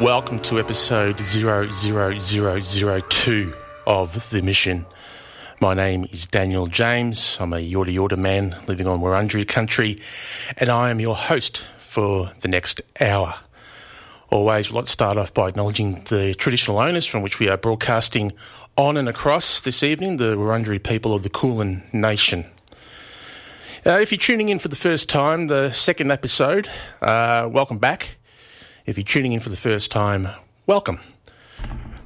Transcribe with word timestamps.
Welcome 0.00 0.40
to 0.40 0.58
episode 0.58 1.20
00002 1.20 3.54
of 3.86 4.30
The 4.30 4.42
Mission. 4.42 4.84
My 5.60 5.74
name 5.74 6.06
is 6.10 6.26
Daniel 6.26 6.66
James. 6.66 7.36
I'm 7.40 7.52
a 7.52 7.56
Yorta 7.56 7.94
Yorta 7.94 8.16
man 8.16 8.56
living 8.66 8.88
on 8.88 9.00
Wurundjeri 9.00 9.46
country, 9.46 10.00
and 10.56 10.70
I 10.70 10.90
am 10.90 10.98
your 10.98 11.14
host 11.14 11.66
for 11.78 12.32
the 12.40 12.48
next 12.48 12.80
hour. 13.00 13.34
Always, 14.30 14.70
let's 14.70 14.90
start 14.90 15.18
off 15.18 15.32
by 15.34 15.48
acknowledging 15.48 16.02
the 16.04 16.34
traditional 16.34 16.78
owners 16.78 17.06
from 17.06 17.22
which 17.22 17.38
we 17.38 17.48
are 17.48 17.56
broadcasting 17.56 18.32
on 18.76 18.96
and 18.96 19.08
across 19.08 19.60
this 19.60 19.82
evening, 19.82 20.16
the 20.16 20.36
Wurundjeri 20.36 20.82
people 20.82 21.14
of 21.14 21.22
the 21.22 21.30
Kulin 21.30 21.82
Nation. 21.92 22.44
Uh, 23.84 23.98
if 24.00 24.12
you're 24.12 24.18
tuning 24.18 24.48
in 24.48 24.58
for 24.58 24.68
the 24.68 24.76
first 24.76 25.08
time, 25.08 25.48
the 25.48 25.70
second 25.70 26.10
episode, 26.10 26.68
uh, 27.00 27.48
welcome 27.50 27.78
back. 27.78 28.16
If 28.84 28.98
you're 28.98 29.04
tuning 29.04 29.32
in 29.32 29.38
for 29.38 29.48
the 29.48 29.56
first 29.56 29.92
time, 29.92 30.28
welcome. 30.66 30.98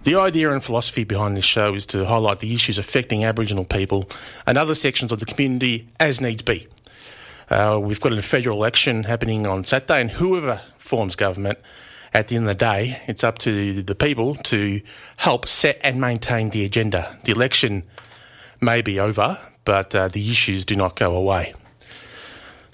The 0.02 0.14
idea 0.16 0.52
and 0.52 0.62
philosophy 0.62 1.04
behind 1.04 1.34
this 1.34 1.44
show 1.44 1.74
is 1.74 1.86
to 1.86 2.04
highlight 2.04 2.40
the 2.40 2.52
issues 2.52 2.76
affecting 2.76 3.24
Aboriginal 3.24 3.64
people 3.64 4.10
and 4.46 4.58
other 4.58 4.74
sections 4.74 5.10
of 5.10 5.18
the 5.18 5.24
community 5.24 5.88
as 5.98 6.20
needs 6.20 6.42
be. 6.42 6.68
Uh, 7.48 7.80
we've 7.82 8.00
got 8.00 8.12
a 8.12 8.20
federal 8.20 8.58
election 8.58 9.04
happening 9.04 9.46
on 9.46 9.64
Saturday, 9.64 10.02
and 10.02 10.10
whoever 10.10 10.60
forms 10.76 11.16
government, 11.16 11.58
at 12.12 12.28
the 12.28 12.36
end 12.36 12.46
of 12.46 12.58
the 12.58 12.64
day, 12.64 13.00
it's 13.06 13.24
up 13.24 13.38
to 13.38 13.82
the 13.82 13.94
people 13.94 14.34
to 14.34 14.82
help 15.16 15.48
set 15.48 15.80
and 15.82 15.98
maintain 15.98 16.50
the 16.50 16.64
agenda. 16.66 17.18
The 17.24 17.32
election 17.32 17.84
may 18.60 18.82
be 18.82 19.00
over, 19.00 19.38
but 19.64 19.94
uh, 19.94 20.08
the 20.08 20.28
issues 20.30 20.66
do 20.66 20.76
not 20.76 20.94
go 20.94 21.16
away. 21.16 21.54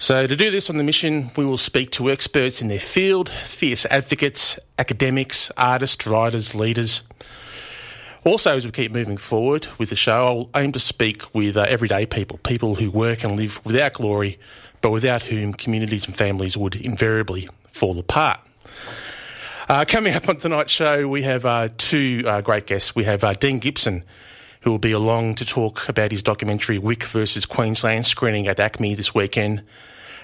So, 0.03 0.27
to 0.27 0.35
do 0.35 0.51
this 0.51 0.69
on 0.69 0.75
the 0.75 0.83
mission, 0.83 1.31
we 1.37 1.45
will 1.45 1.57
speak 1.57 1.91
to 1.91 2.11
experts 2.11 2.61
in 2.61 2.67
their 2.67 2.77
field, 2.77 3.29
fierce 3.29 3.85
advocates, 3.85 4.59
academics, 4.77 5.49
artists, 5.55 6.05
writers, 6.05 6.53
leaders. 6.53 7.03
Also, 8.25 8.57
as 8.57 8.65
we 8.65 8.73
keep 8.73 8.91
moving 8.91 9.15
forward 9.15 9.65
with 9.77 9.91
the 9.91 9.95
show, 9.95 10.25
I'll 10.25 10.61
aim 10.61 10.73
to 10.73 10.79
speak 10.81 11.33
with 11.33 11.55
uh, 11.55 11.67
everyday 11.69 12.05
people, 12.05 12.37
people 12.39 12.75
who 12.75 12.91
work 12.91 13.23
and 13.23 13.37
live 13.37 13.65
without 13.65 13.93
glory, 13.93 14.37
but 14.81 14.91
without 14.91 15.21
whom 15.21 15.53
communities 15.53 16.05
and 16.05 16.17
families 16.17 16.57
would 16.57 16.75
invariably 16.75 17.47
fall 17.71 17.97
apart. 17.97 18.41
Uh, 19.69 19.85
coming 19.87 20.15
up 20.15 20.27
on 20.27 20.35
tonight's 20.35 20.73
show, 20.73 21.07
we 21.07 21.21
have 21.21 21.45
uh, 21.45 21.69
two 21.77 22.25
uh, 22.27 22.41
great 22.41 22.67
guests. 22.67 22.93
We 22.93 23.05
have 23.05 23.23
uh, 23.23 23.35
Dean 23.35 23.59
Gibson, 23.59 24.03
who 24.63 24.71
will 24.71 24.79
be 24.79 24.91
along 24.91 25.35
to 25.35 25.45
talk 25.45 25.87
about 25.87 26.11
his 26.11 26.21
documentary 26.21 26.77
Wik 26.77 27.05
versus 27.05 27.45
Queensland, 27.45 28.05
screening 28.05 28.49
at 28.49 28.57
ACMI 28.57 28.97
this 28.97 29.15
weekend 29.15 29.63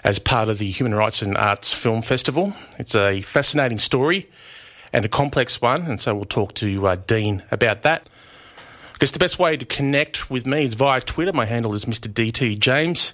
as 0.04 0.20
part 0.20 0.50
of 0.50 0.58
the 0.58 0.70
Human 0.70 0.96
Rights 0.96 1.22
and 1.22 1.38
Arts 1.38 1.74
Film 1.74 2.02
Festival. 2.02 2.54
It's 2.78 2.96
a 2.96 3.22
fascinating 3.22 3.80
story 3.80 4.30
and 4.94 5.06
a 5.06 5.10
complex 5.10 5.62
one, 5.62 5.84
and 5.84 6.02
so 6.02 6.16
we'll 6.16 6.26
talk 6.26 6.54
to 6.56 6.88
uh, 6.88 6.96
Dean 7.08 7.44
about 7.52 7.84
that. 7.84 8.10
I 8.94 8.98
guess 9.00 9.12
the 9.12 9.20
best 9.20 9.40
way 9.40 9.56
to 9.56 9.66
connect 9.66 10.30
with 10.30 10.46
me 10.46 10.66
is 10.66 10.74
via 10.74 11.02
Twitter. 11.02 11.34
My 11.34 11.46
handle 11.46 11.74
is 11.74 11.86
Mr. 11.86 12.12
DT 12.12 12.60
James. 12.60 13.14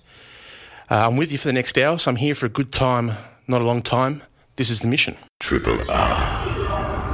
Uh, 0.90 1.08
I'm 1.08 1.18
with 1.18 1.32
you 1.32 1.38
for 1.38 1.48
the 1.48 1.54
next 1.54 1.78
hour, 1.78 1.98
so 1.98 2.12
I'm 2.12 2.18
here 2.18 2.36
for 2.36 2.46
a 2.46 2.50
good 2.50 2.72
time, 2.72 3.14
not 3.48 3.62
a 3.62 3.66
long 3.66 3.82
time. 3.82 4.24
This 4.56 4.70
is 4.70 4.80
the 4.80 4.88
mission. 4.88 5.18
Triple 5.40 5.78
R. 5.92 7.06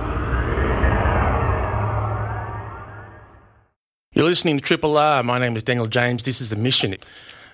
You're 4.13 4.25
listening 4.25 4.57
to 4.59 4.63
Triple 4.63 4.97
R. 4.97 5.23
My 5.23 5.39
name 5.39 5.55
is 5.55 5.63
Daniel 5.63 5.87
James. 5.87 6.23
This 6.23 6.41
is 6.41 6.49
the 6.49 6.57
mission. 6.57 6.95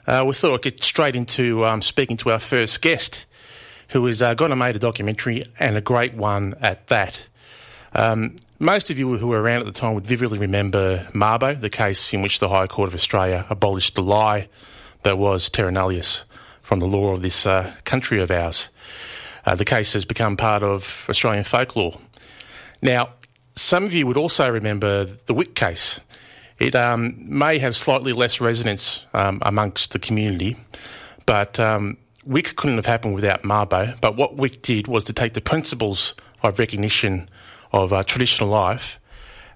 Uh, 0.07 0.23
we 0.25 0.33
thought 0.33 0.53
I'd 0.53 0.61
get 0.61 0.81
straight 0.81 1.17
into 1.17 1.65
um, 1.65 1.81
speaking 1.81 2.15
to 2.17 2.31
our 2.31 2.39
first 2.39 2.81
guest, 2.81 3.25
who 3.89 4.05
has 4.05 4.21
uh, 4.21 4.35
gone 4.35 4.53
and 4.53 4.59
made 4.59 4.73
a 4.73 4.79
documentary 4.79 5.43
and 5.59 5.75
a 5.75 5.81
great 5.81 6.13
one 6.13 6.55
at 6.61 6.87
that. 6.87 7.27
Um, 7.93 8.37
most 8.57 8.89
of 8.89 8.97
you 8.97 9.17
who 9.17 9.27
were 9.27 9.41
around 9.41 9.59
at 9.59 9.65
the 9.65 9.73
time 9.73 9.95
would 9.95 10.07
vividly 10.07 10.39
remember 10.39 11.05
Mabo, 11.13 11.59
the 11.59 11.69
case 11.69 12.13
in 12.13 12.21
which 12.21 12.39
the 12.39 12.47
High 12.47 12.67
Court 12.67 12.87
of 12.87 12.93
Australia 12.93 13.45
abolished 13.49 13.95
the 13.95 14.01
lie 14.01 14.47
that 15.03 15.17
was 15.17 15.49
terra 15.49 15.71
nullius 15.71 16.23
from 16.61 16.79
the 16.79 16.87
law 16.87 17.11
of 17.11 17.21
this 17.21 17.45
uh, 17.45 17.73
country 17.83 18.21
of 18.21 18.31
ours. 18.31 18.69
Uh, 19.45 19.55
the 19.55 19.65
case 19.65 19.91
has 19.91 20.05
become 20.05 20.37
part 20.37 20.63
of 20.63 21.05
Australian 21.09 21.43
folklore. 21.43 21.99
Now, 22.81 23.09
some 23.55 23.83
of 23.83 23.93
you 23.93 24.07
would 24.07 24.17
also 24.17 24.49
remember 24.49 25.03
the 25.03 25.33
Wik 25.33 25.53
case. 25.53 25.99
It 26.59 26.75
um, 26.75 27.15
may 27.19 27.59
have 27.59 27.75
slightly 27.75 28.13
less 28.13 28.41
resonance 28.41 29.05
um, 29.13 29.39
amongst 29.43 29.91
the 29.91 29.99
community, 29.99 30.55
but 31.25 31.59
um, 31.59 31.97
Wik 32.25 32.55
couldn't 32.55 32.77
have 32.77 32.87
happened 32.87 33.15
without 33.15 33.43
Mabo. 33.43 33.99
But 34.01 34.15
what 34.15 34.35
Wik 34.35 34.61
did 34.61 34.87
was 34.87 35.03
to 35.05 35.13
take 35.13 35.33
the 35.33 35.41
principles 35.41 36.15
of 36.41 36.59
recognition 36.59 37.29
of 37.71 37.93
uh, 37.93 38.03
traditional 38.03 38.49
life 38.49 38.99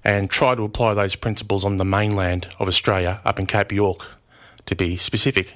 and 0.03 0.29
try 0.29 0.55
to 0.55 0.63
apply 0.63 0.93
those 0.93 1.15
principles 1.15 1.65
on 1.65 1.77
the 1.77 1.85
mainland 1.85 2.47
of 2.59 2.67
Australia, 2.67 3.19
up 3.25 3.39
in 3.39 3.45
Cape 3.45 3.71
York, 3.71 4.07
to 4.65 4.75
be 4.75 4.97
specific. 4.97 5.55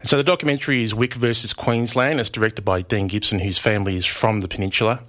And 0.00 0.08
so 0.08 0.16
the 0.16 0.24
documentary 0.24 0.82
is 0.82 0.94
Wik 0.94 1.14
versus 1.14 1.52
Queensland. 1.52 2.20
It's 2.20 2.30
directed 2.30 2.64
by 2.64 2.82
Dean 2.82 3.06
Gibson, 3.06 3.40
whose 3.40 3.58
family 3.58 3.96
is 3.96 4.06
from 4.06 4.40
the 4.40 4.48
peninsula. 4.48 5.00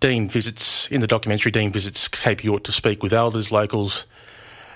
Dean 0.00 0.28
visits, 0.28 0.88
in 0.88 1.00
the 1.00 1.06
documentary, 1.06 1.52
Dean 1.52 1.72
visits 1.72 2.08
Cape 2.08 2.44
York 2.44 2.64
to 2.64 2.72
speak 2.72 3.02
with 3.02 3.12
elders, 3.12 3.50
locals, 3.50 4.04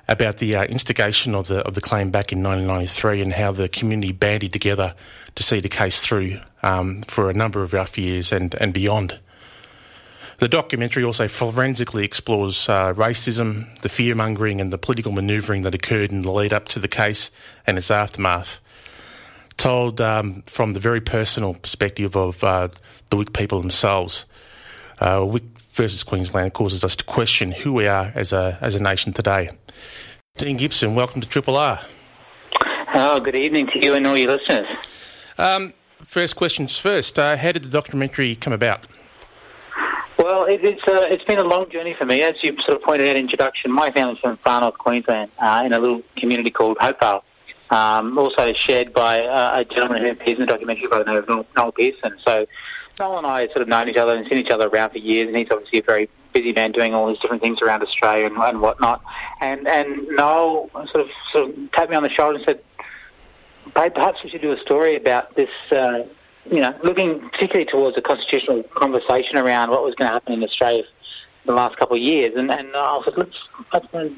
about 0.09 0.39
the 0.39 0.55
uh, 0.55 0.65
instigation 0.65 1.35
of 1.35 1.49
the 1.49 1.61
of 1.61 1.75
the 1.75 1.81
claim 1.81 2.11
back 2.11 2.33
in 2.33 2.43
1993 2.43 3.23
and 3.23 3.33
how 3.33 3.53
the 3.53 3.69
community 3.69 4.13
banded 4.13 4.53
together 4.53 4.95
to 5.35 5.43
see 5.43 5.61
the 5.61 5.69
case 5.69 6.01
through 6.01 6.41
um, 6.63 7.03
for 7.03 7.31
a 7.31 7.35
number 7.35 7.63
of 7.63 7.73
rough 7.73 7.99
years 7.99 8.33
and, 8.33 8.55
and 8.55 8.73
beyond. 8.73 9.19
The 10.39 10.49
documentary 10.49 11.03
also 11.03 11.29
forensically 11.29 12.05
explores 12.05 12.69
uh, 12.69 12.93
racism, 12.93 13.81
the 13.81 13.89
fear 13.89 14.15
mongering, 14.15 14.61
and 14.61 14.71
the 14.71 14.79
political 14.79 15.13
manoeuvring 15.13 15.63
that 15.63 15.75
occurred 15.75 16.13
in 16.13 16.23
the 16.23 16.31
lead 16.31 16.53
up 16.53 16.69
to 16.69 16.79
the 16.79 16.89
case 16.89 17.31
and 17.67 17.79
its 17.79 17.91
aftermath. 17.91 18.61
Told 19.57 20.03
um, 20.03 20.43
from 20.45 20.75
the 20.75 20.81
very 20.81 21.01
personal 21.01 21.55
perspective 21.55 22.15
of 22.17 22.45
uh, 22.45 22.69
the 23.09 23.17
Wik 23.17 23.33
people 23.33 23.61
themselves. 23.61 24.27
Uh, 24.99 25.25
Wik 25.27 25.45
versus 25.77 26.03
Queensland 26.03 26.55
causes 26.55 26.83
us 26.83 26.97
to 26.97 27.05
question 27.05 27.53
who 27.53 27.73
we 27.73 27.87
are 27.87 28.11
as 28.15 28.33
a, 28.33 28.59
as 28.61 28.75
a 28.75 28.83
nation 28.83 29.13
today. 29.13 29.51
Dean 30.39 30.57
Gibson, 30.57 30.95
welcome 30.95 31.21
to 31.21 31.29
Triple 31.29 31.57
R. 31.57 31.81
Oh, 32.95 33.21
good 33.21 33.37
evening 33.37 33.67
to 33.69 33.85
you 33.85 33.95
and 33.95 34.07
all 34.07 34.17
your 34.17 34.37
listeners. 34.37 34.67
Um, 35.39 35.75
first 36.05 36.37
questions 36.37 36.79
first. 36.79 37.19
Uh, 37.19 37.37
how 37.37 37.53
did 37.53 37.63
the 37.63 37.69
documentary 37.69 38.35
come 38.35 38.53
about? 38.53 38.87
Well, 40.19 40.45
it, 40.45 40.65
it's 40.65 40.83
uh, 40.89 41.07
it's 41.11 41.25
been 41.25 41.39
a 41.39 41.45
long 41.45 41.69
journey 41.69 41.95
for 41.95 42.07
me, 42.07 42.23
as 42.23 42.43
you 42.43 42.59
sort 42.63 42.79
of 42.79 42.83
pointed 42.83 43.09
out 43.09 43.17
in 43.17 43.25
introduction. 43.25 43.71
My 43.71 43.91
family's 43.91 44.19
from 44.19 44.39
far 44.39 44.63
north 44.63 44.79
Queensland, 44.79 45.31
uh, 45.39 45.63
in 45.65 45.75
a 45.75 45.79
little 45.79 46.03
community 46.17 46.51
called 46.51 46.79
Hopevale. 46.79 47.23
Um, 47.69 48.17
also 48.17 48.53
shared 48.53 48.93
by 48.93 49.27
uh, 49.27 49.61
a 49.61 49.65
gentleman 49.65 50.03
who 50.03 50.11
appears 50.11 50.39
in 50.39 50.47
the 50.47 50.47
documentary 50.47 50.87
by 50.87 50.99
the 51.01 51.05
name 51.05 51.17
of 51.17 51.29
Noel, 51.29 51.47
Noel 51.57 51.73
Pearson. 51.73 52.17
So 52.25 52.47
Noel 52.99 53.19
and 53.19 53.27
I 53.27 53.47
sort 53.49 53.63
of 53.63 53.69
known 53.69 53.89
each 53.89 53.97
other 53.97 54.17
and 54.17 54.27
seen 54.29 54.39
each 54.39 54.51
other 54.51 54.69
around 54.69 54.91
for 54.91 54.99
years, 54.99 55.29
and 55.29 55.37
he's 55.37 55.49
obviously 55.51 55.81
a 55.81 55.83
very 55.83 56.09
busy 56.33 56.53
man 56.53 56.73
doing 56.73 56.95
all 56.95 57.09
these 57.09 57.19
different 57.19 57.43
things 57.43 57.61
around 57.63 57.83
Australia 57.83 58.27
and, 58.27 58.37
and 58.37 58.61
whatnot. 58.61 59.03
And 59.41 59.67
and 59.67 60.07
Noel 60.09 60.71
sort 60.73 60.97
of 60.97 61.09
sort 61.33 61.51
of 61.51 61.73
tapped 61.73 61.91
me 61.91 61.97
on 61.97 62.03
the 62.03 62.09
shoulder 62.09 62.37
and 62.37 62.45
said, 62.45 62.61
"Babe, 63.75 63.95
perhaps 63.95 64.23
we 64.25 64.31
should 64.31 64.43
do 64.43 64.53
a 64.53 64.61
story 64.61 64.97
about 64.97 65.35
this." 65.35 65.51
Uh, 65.71 66.05
you 66.51 66.61
know, 66.61 66.73
looking 66.85 67.29
particularly 67.31 67.65
towards 67.65 67.97
a 67.99 68.01
constitutional 68.01 68.63
conversation 68.63 69.37
around 69.37 69.71
what 69.71 69.83
was 69.83 69.97
going 69.97 70.07
to 70.07 70.13
happen 70.13 70.33
in 70.33 70.45
Australia 70.45 70.85
the 71.45 71.53
last 71.53 71.77
couple 71.77 71.97
of 71.97 72.03
years. 72.03 72.35
And, 72.37 72.53
and 72.53 72.69
I 72.75 73.01
said, 73.05 73.15
let's, 73.17 73.37
let's 73.73 74.15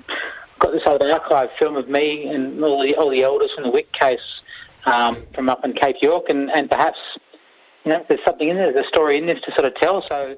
got 0.58 0.72
this 0.72 0.82
old 0.86 1.02
archive 1.02 1.50
film 1.58 1.76
of 1.76 1.88
me 1.88 2.26
and 2.28 2.62
all 2.62 2.82
the 2.82 2.94
all 2.96 3.10
the 3.10 3.22
elders 3.22 3.50
from 3.54 3.64
the 3.64 3.70
Wik 3.70 3.92
case 3.92 4.20
um, 4.86 5.16
from 5.34 5.48
up 5.48 5.64
in 5.64 5.72
Cape 5.72 5.96
York, 6.02 6.28
and, 6.28 6.50
and 6.50 6.68
perhaps 6.68 6.98
you 7.84 7.92
know 7.92 8.04
there's 8.08 8.24
something 8.24 8.48
in 8.48 8.56
there, 8.56 8.72
there's 8.72 8.86
a 8.86 8.88
story 8.88 9.18
in 9.18 9.26
this 9.26 9.40
to 9.42 9.52
sort 9.52 9.64
of 9.64 9.74
tell. 9.76 10.04
So 10.08 10.36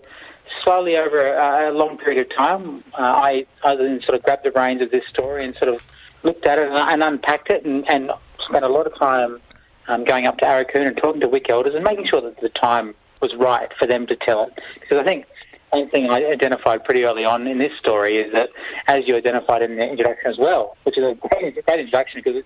slowly 0.65 0.97
over 0.97 1.35
a, 1.35 1.73
long 1.73 1.99
period 1.99 2.27
of 2.27 2.37
time, 2.37 2.85
uh, 2.95 3.03
I 3.03 3.47
other 3.63 3.85
than 3.85 4.03
sort 4.03 4.17
of 4.17 4.23
grabbed 4.23 4.45
the 4.45 4.51
reins 4.53 4.83
of 4.83 4.91
this 4.91 5.07
story 5.09 5.45
and 5.45 5.55
sort 5.57 5.73
of 5.75 5.81
looked 6.23 6.47
at 6.47 6.59
it 6.59 6.69
and, 6.69 6.77
and 6.77 7.03
unpacked 7.03 7.51
it, 7.51 7.65
and, 7.65 7.89
and 7.89 8.11
spent 8.39 8.65
a 8.65 8.69
lot 8.69 8.87
of 8.87 8.99
time 8.99 9.41
um, 9.89 10.05
going 10.05 10.27
up 10.27 10.39
to 10.39 10.45
Aurukun 10.45 10.87
and 10.87 10.97
talking 10.97 11.21
to 11.21 11.29
Wik 11.29 11.49
elders 11.49 11.75
and 11.75 11.85
making 11.85 12.07
sure 12.07 12.21
that 12.21 12.41
the 12.41 12.49
time 12.51 12.95
was 13.21 13.35
right 13.35 13.71
for 13.79 13.87
them 13.87 14.07
to 14.07 14.17
tell 14.17 14.45
it. 14.45 14.59
Because 14.81 14.99
I 14.99 15.05
think 15.05 15.27
one 15.71 15.89
thing 15.91 16.11
I 16.11 16.25
identified 16.27 16.85
pretty 16.85 17.05
early 17.05 17.25
on 17.25 17.47
in 17.47 17.59
this 17.59 17.73
story 17.79 18.17
is 18.17 18.33
that, 18.33 18.51
as 18.89 19.07
you 19.07 19.17
identified 19.17 19.63
in 19.63 19.77
the 19.77 19.89
introduction 19.89 20.31
as 20.31 20.39
well, 20.39 20.77
which 20.85 20.99
is 20.99 21.05
a 21.05 21.15
great, 21.15 21.65
great 21.65 21.81
introduction 21.81 22.23
because 22.25 22.43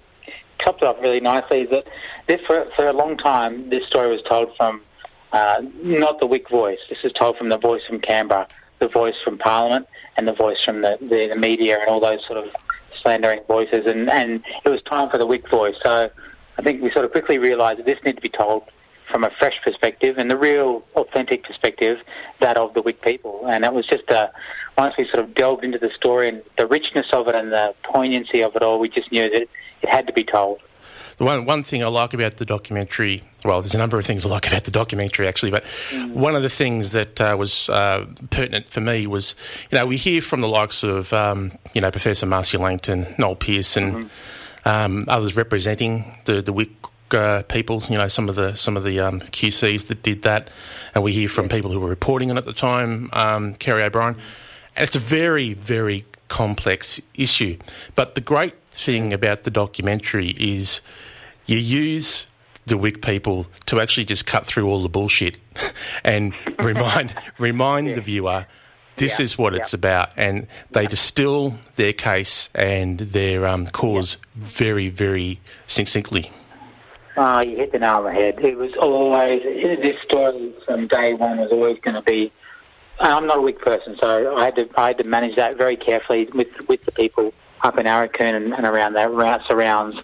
topped 0.59 0.83
it 0.83 0.89
off 0.89 0.97
really 1.01 1.21
nicely, 1.21 1.63
is 1.63 1.71
that 1.71 1.89
this, 2.27 2.41
for, 2.47 2.67
for 2.77 2.87
a 2.87 2.93
long 2.93 3.17
time, 3.17 3.71
this 3.71 3.87
story 3.87 4.11
was 4.11 4.23
told 4.23 4.57
from 4.57 4.83
uh, 5.33 5.63
not 5.83 6.21
the 6.21 6.27
Wik 6.27 6.49
voice. 6.49 6.79
This 6.89 6.99
is 7.05 7.13
told 7.13 7.37
from 7.37 7.49
the 7.49 7.59
voice 7.59 7.83
from 7.87 8.01
Canberra, 8.01 8.47
the 8.79 8.89
voice 8.89 9.17
from 9.25 9.39
Parliament, 9.39 9.87
and 10.17 10.29
the 10.29 10.33
voice 10.33 10.63
from 10.65 10.83
the, 10.83 10.97
the, 11.01 11.29
the 11.29 11.37
media 11.37 11.79
and 11.81 11.89
all 11.89 12.01
those 12.01 12.25
sort 12.27 12.39
of 12.39 12.55
slandering 13.03 13.41
voices. 13.49 13.87
And, 13.87 14.09
and 14.09 14.43
it 14.65 14.69
was 14.69 14.81
time 14.83 15.11
for 15.11 15.19
the 15.19 15.27
Wik 15.27 15.49
voice. 15.49 15.77
So 15.83 16.11
I 16.59 16.63
think 16.63 16.83
we 16.83 16.91
sort 16.93 17.05
of 17.05 17.11
quickly 17.11 17.39
realised 17.39 17.81
that 17.81 17.87
this 17.87 17.99
needed 18.05 18.17
to 18.17 18.23
be 18.23 18.29
told 18.29 18.65
from 19.11 19.23
a 19.25 19.31
fresh 19.39 19.61
perspective 19.63 20.19
and 20.19 20.31
the 20.31 20.37
real 20.37 20.83
authentic 20.97 21.45
perspective, 21.45 21.99
that 22.41 22.57
of 22.57 22.75
the 22.75 22.83
Wik 22.83 23.03
people. 23.03 23.47
And 23.47 23.65
it 23.65 23.73
was 23.73 23.87
just 23.87 24.09
a, 24.11 24.33
once 24.79 24.95
we 24.97 25.05
sort 25.05 25.23
of 25.23 25.35
delved 25.35 25.63
into 25.63 25.79
the 25.79 25.91
story 25.91 26.29
and 26.29 26.43
the 26.57 26.67
richness 26.67 27.07
of 27.13 27.29
it 27.29 27.35
and 27.35 27.53
the 27.53 27.75
poignancy 27.83 28.43
of 28.43 28.57
it 28.57 28.63
all, 28.63 28.79
we 28.79 28.89
just 28.89 29.13
knew 29.13 29.29
that 29.31 29.49
it 29.85 29.91
had 29.91 30.07
to 30.07 30.13
be 30.13 30.25
told. 30.25 30.61
The 31.19 31.25
one 31.25 31.45
one 31.45 31.63
thing 31.63 31.85
I 31.85 31.87
like 31.87 32.13
about 32.13 32.39
the 32.39 32.45
documentary, 32.45 33.23
well, 33.45 33.61
there's 33.61 33.75
a 33.75 33.79
number 33.79 33.99
of 33.99 34.07
things 34.07 34.25
I 34.25 34.29
like 34.29 34.49
about 34.49 34.65
the 34.65 34.73
documentary 34.73 35.29
actually, 35.29 35.53
but 35.53 35.65
mm. 35.91 36.13
one 36.13 36.35
of 36.35 36.43
the 36.43 36.49
things 36.49 36.91
that 36.93 37.21
uh, 37.21 37.37
was 37.39 37.69
uh, 37.69 38.07
pertinent 38.31 38.69
for 38.69 38.81
me 38.81 39.07
was, 39.07 39.37
you 39.71 39.79
know, 39.79 39.87
we 39.87 39.97
hear 39.97 40.21
from 40.21 40.41
the 40.41 40.49
likes 40.49 40.83
of, 40.83 41.13
um, 41.13 41.53
you 41.73 41.81
know, 41.81 41.91
Professor 41.93 42.27
Marcia 42.27 42.59
Langton, 42.59 43.15
Noel 43.17 43.37
Pearson, 43.37 43.93
mm-hmm. 43.93 44.69
um, 44.69 45.05
others 45.07 45.37
representing 45.37 46.19
the 46.25 46.43
the 46.43 46.53
Wik 46.53 46.71
uh, 47.13 47.43
people, 47.43 47.81
you 47.89 47.99
know, 47.99 48.09
some 48.09 48.29
of 48.29 48.35
the 48.35 48.57
some 48.57 48.77
of 48.77 48.83
the 48.83 48.99
um, 48.99 49.21
QCs 49.21 49.87
that 49.87 50.03
did 50.03 50.23
that, 50.23 50.51
and 50.97 51.05
we 51.05 51.13
hear 51.13 51.29
from 51.29 51.49
people 51.49 51.71
who 51.71 51.79
were 51.79 51.89
reporting 51.89 52.31
on 52.33 52.39
it 52.39 52.41
at 52.41 52.47
the 52.47 52.53
time, 52.53 53.09
um, 53.13 53.55
Kerry 53.55 53.85
O'Brien, 53.85 54.17
and 54.75 54.85
it's 54.85 54.97
a 54.97 55.01
very 55.01 55.55
very 55.55 56.05
complex 56.27 57.01
issue. 57.15 57.57
But 57.95 58.17
the 58.17 58.21
great 58.21 58.55
thing 58.75 59.13
about 59.13 59.45
the 59.45 59.51
documentary 59.51 60.31
is 60.31 60.81
you 61.47 61.59
use 61.59 62.27
the 62.67 62.77
Wik 62.77 63.03
people 63.03 63.47
to 63.67 63.81
actually 63.81 64.05
just 64.07 64.27
cut 64.27 64.47
through 64.47 64.69
all 64.69 64.83
the 64.83 64.89
bullshit 64.89 65.39
and 66.05 66.35
remind 66.59 67.15
remind 67.39 67.89
yeah. 67.89 67.95
the 67.95 68.01
viewer 68.01 68.47
this 68.97 69.19
yeah. 69.19 69.25
is 69.25 69.39
what 69.39 69.55
yeah. 69.55 69.61
it's 69.61 69.75
about, 69.75 70.11
and 70.17 70.47
they 70.71 70.87
distill 70.87 71.57
their 71.77 71.93
case 71.93 72.49
and 72.55 72.99
their 73.01 73.47
um, 73.47 73.67
cause 73.67 74.17
very, 74.37 74.89
very 74.89 75.41
succinctly. 75.67 76.31
Oh, 77.17 77.41
you 77.41 77.57
hit 77.57 77.73
the 77.73 77.79
nail 77.79 77.97
on 77.97 78.05
the 78.05 78.13
head. 78.13 78.39
It 78.41 78.57
was 78.57 78.73
always 78.77 79.43
this 79.43 80.01
story 80.03 80.53
from 80.65 80.87
day 80.89 81.15
one 81.15 81.39
was 81.39 81.51
always 81.51 81.79
going 81.81 81.95
to 81.95 82.03
be. 82.03 82.33
I'm 83.01 83.27
not 83.27 83.39
a 83.39 83.41
Wik 83.41 83.61
person, 83.61 83.97
so 84.01 84.37
I 84.37 84.45
had 84.45 84.57
to 84.57 84.69
I 84.77 84.89
had 84.89 84.99
to 84.99 85.05
manage 85.05 85.37
that 85.37 85.57
very 85.57 85.77
carefully 85.77 86.29
with 86.33 86.69
with 86.69 86.85
the 86.85 86.93
people 86.93 87.35
up 87.65 87.79
in 87.79 87.87
Aurukun 87.87 88.35
and, 88.37 88.53
and 88.53 88.67
around 88.67 88.93
that 88.93 89.11
around 89.11 89.43
surrounds. 89.49 89.97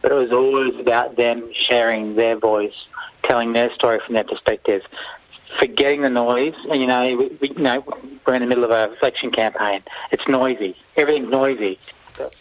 But 0.00 0.12
it 0.12 0.14
was 0.14 0.32
always 0.32 0.78
about 0.80 1.16
them 1.16 1.52
sharing 1.52 2.14
their 2.14 2.36
voice, 2.36 2.86
telling 3.24 3.52
their 3.52 3.74
story 3.74 4.00
from 4.04 4.14
their 4.14 4.24
perspective, 4.24 4.82
forgetting 5.58 6.02
the 6.02 6.10
noise. 6.10 6.54
And 6.70 6.80
you 6.80 6.86
know, 6.86 7.16
we, 7.16 7.26
we, 7.40 7.48
you 7.50 7.58
know, 7.58 7.84
we're 8.26 8.34
in 8.34 8.42
the 8.42 8.48
middle 8.48 8.64
of 8.64 8.70
a 8.70 8.96
election 9.02 9.30
campaign. 9.30 9.82
It's 10.12 10.26
noisy. 10.28 10.76
Everything's 10.96 11.28
noisy. 11.28 11.78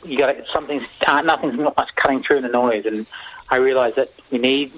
You 0.06 0.18
got 0.18 0.36
something's 0.54 0.88
uh, 1.06 1.22
nothing's 1.22 1.56
not 1.56 1.76
much 1.76 1.96
cutting 1.96 2.24
through 2.24 2.42
the 2.42 2.48
noise. 2.48 2.86
And 2.86 3.06
I 3.50 3.58
realised 3.58 3.96
that 3.96 4.12
we 4.32 4.38
need 4.38 4.72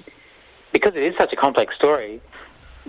because 0.72 0.94
it 0.94 1.02
is 1.02 1.14
such 1.16 1.32
a 1.32 1.36
complex 1.36 1.74
story. 1.74 2.20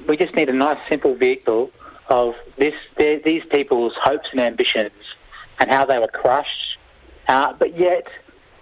We 0.08 0.16
just 0.16 0.34
need 0.34 0.48
a 0.50 0.54
nice, 0.54 0.78
simple 0.88 1.14
vehicle 1.14 1.72
of 2.08 2.36
this, 2.58 2.74
these 2.98 3.44
people's 3.46 3.94
hopes 3.96 4.32
and 4.32 4.40
ambitions 4.40 4.92
and 5.60 5.70
how 5.70 5.86
they 5.86 6.00
were 6.00 6.08
crushed 6.08 6.71
uh, 7.32 7.54
but 7.54 7.80
yet, 7.80 8.08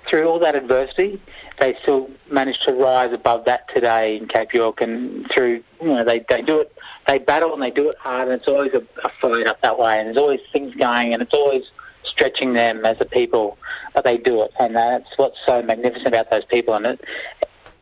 through 0.07 0.27
all 0.27 0.37
that 0.37 0.53
adversity, 0.53 1.19
they 1.59 1.75
still 1.81 2.07
managed 2.29 2.61
to 2.63 2.71
rise 2.71 3.11
above 3.11 3.45
that 3.45 3.67
today 3.73 4.15
in 4.17 4.27
Cape 4.27 4.53
York. 4.53 4.79
And 4.79 5.27
through, 5.31 5.63
you 5.81 5.87
know, 5.87 6.05
they, 6.05 6.23
they 6.29 6.43
do 6.43 6.59
it, 6.59 6.71
they 7.07 7.17
battle 7.17 7.51
and 7.51 7.63
they 7.63 7.71
do 7.71 7.89
it 7.89 7.97
hard, 7.97 8.27
and 8.27 8.39
it's 8.39 8.47
always 8.47 8.71
a, 8.75 8.83
a 9.03 9.09
fight 9.19 9.47
up 9.47 9.59
that 9.61 9.79
way. 9.79 9.97
And 9.97 10.07
there's 10.07 10.17
always 10.17 10.39
things 10.53 10.75
going, 10.75 11.13
and 11.13 11.23
it's 11.23 11.33
always 11.33 11.63
stretching 12.03 12.53
them 12.53 12.85
as 12.85 12.97
a 13.01 13.05
people, 13.05 13.57
but 13.95 14.03
they 14.03 14.17
do 14.17 14.43
it. 14.43 14.51
And 14.59 14.75
that's 14.75 15.17
what's 15.17 15.37
so 15.47 15.63
magnificent 15.63 16.07
about 16.07 16.29
those 16.29 16.45
people. 16.45 16.75
And 16.75 16.85
it, 16.85 17.01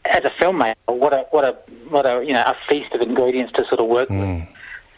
as 0.05 0.23
a 0.23 0.31
filmmaker, 0.41 0.75
what 0.85 1.13
a 1.13 1.25
what 1.31 1.43
a 1.43 1.51
what 1.89 2.05
a 2.05 2.23
you 2.25 2.31
know 2.31 2.43
a 2.43 2.55
feast 2.69 2.93
of 2.93 3.01
ingredients 3.01 3.51
to 3.57 3.65
sort 3.65 3.81
of 3.81 3.87
work 3.87 4.07
mm. 4.07 4.39
with. 4.39 4.47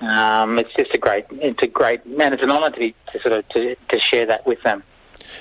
Um, 0.08 0.60
it's 0.60 0.74
just 0.76 0.94
a 0.94 0.98
great, 0.98 1.26
it's 1.32 1.62
a 1.62 1.68
great, 1.68 2.06
man. 2.06 2.32
It's 2.32 2.44
an 2.44 2.52
honour 2.52 2.70
to 2.70 2.80
be 2.80 2.96
to 3.12 3.20
sort 3.20 3.34
of 3.34 3.50
to, 3.50 3.76
to 3.90 4.00
share 4.00 4.28
that 4.28 4.46
with 4.46 4.62
them. 4.62 4.84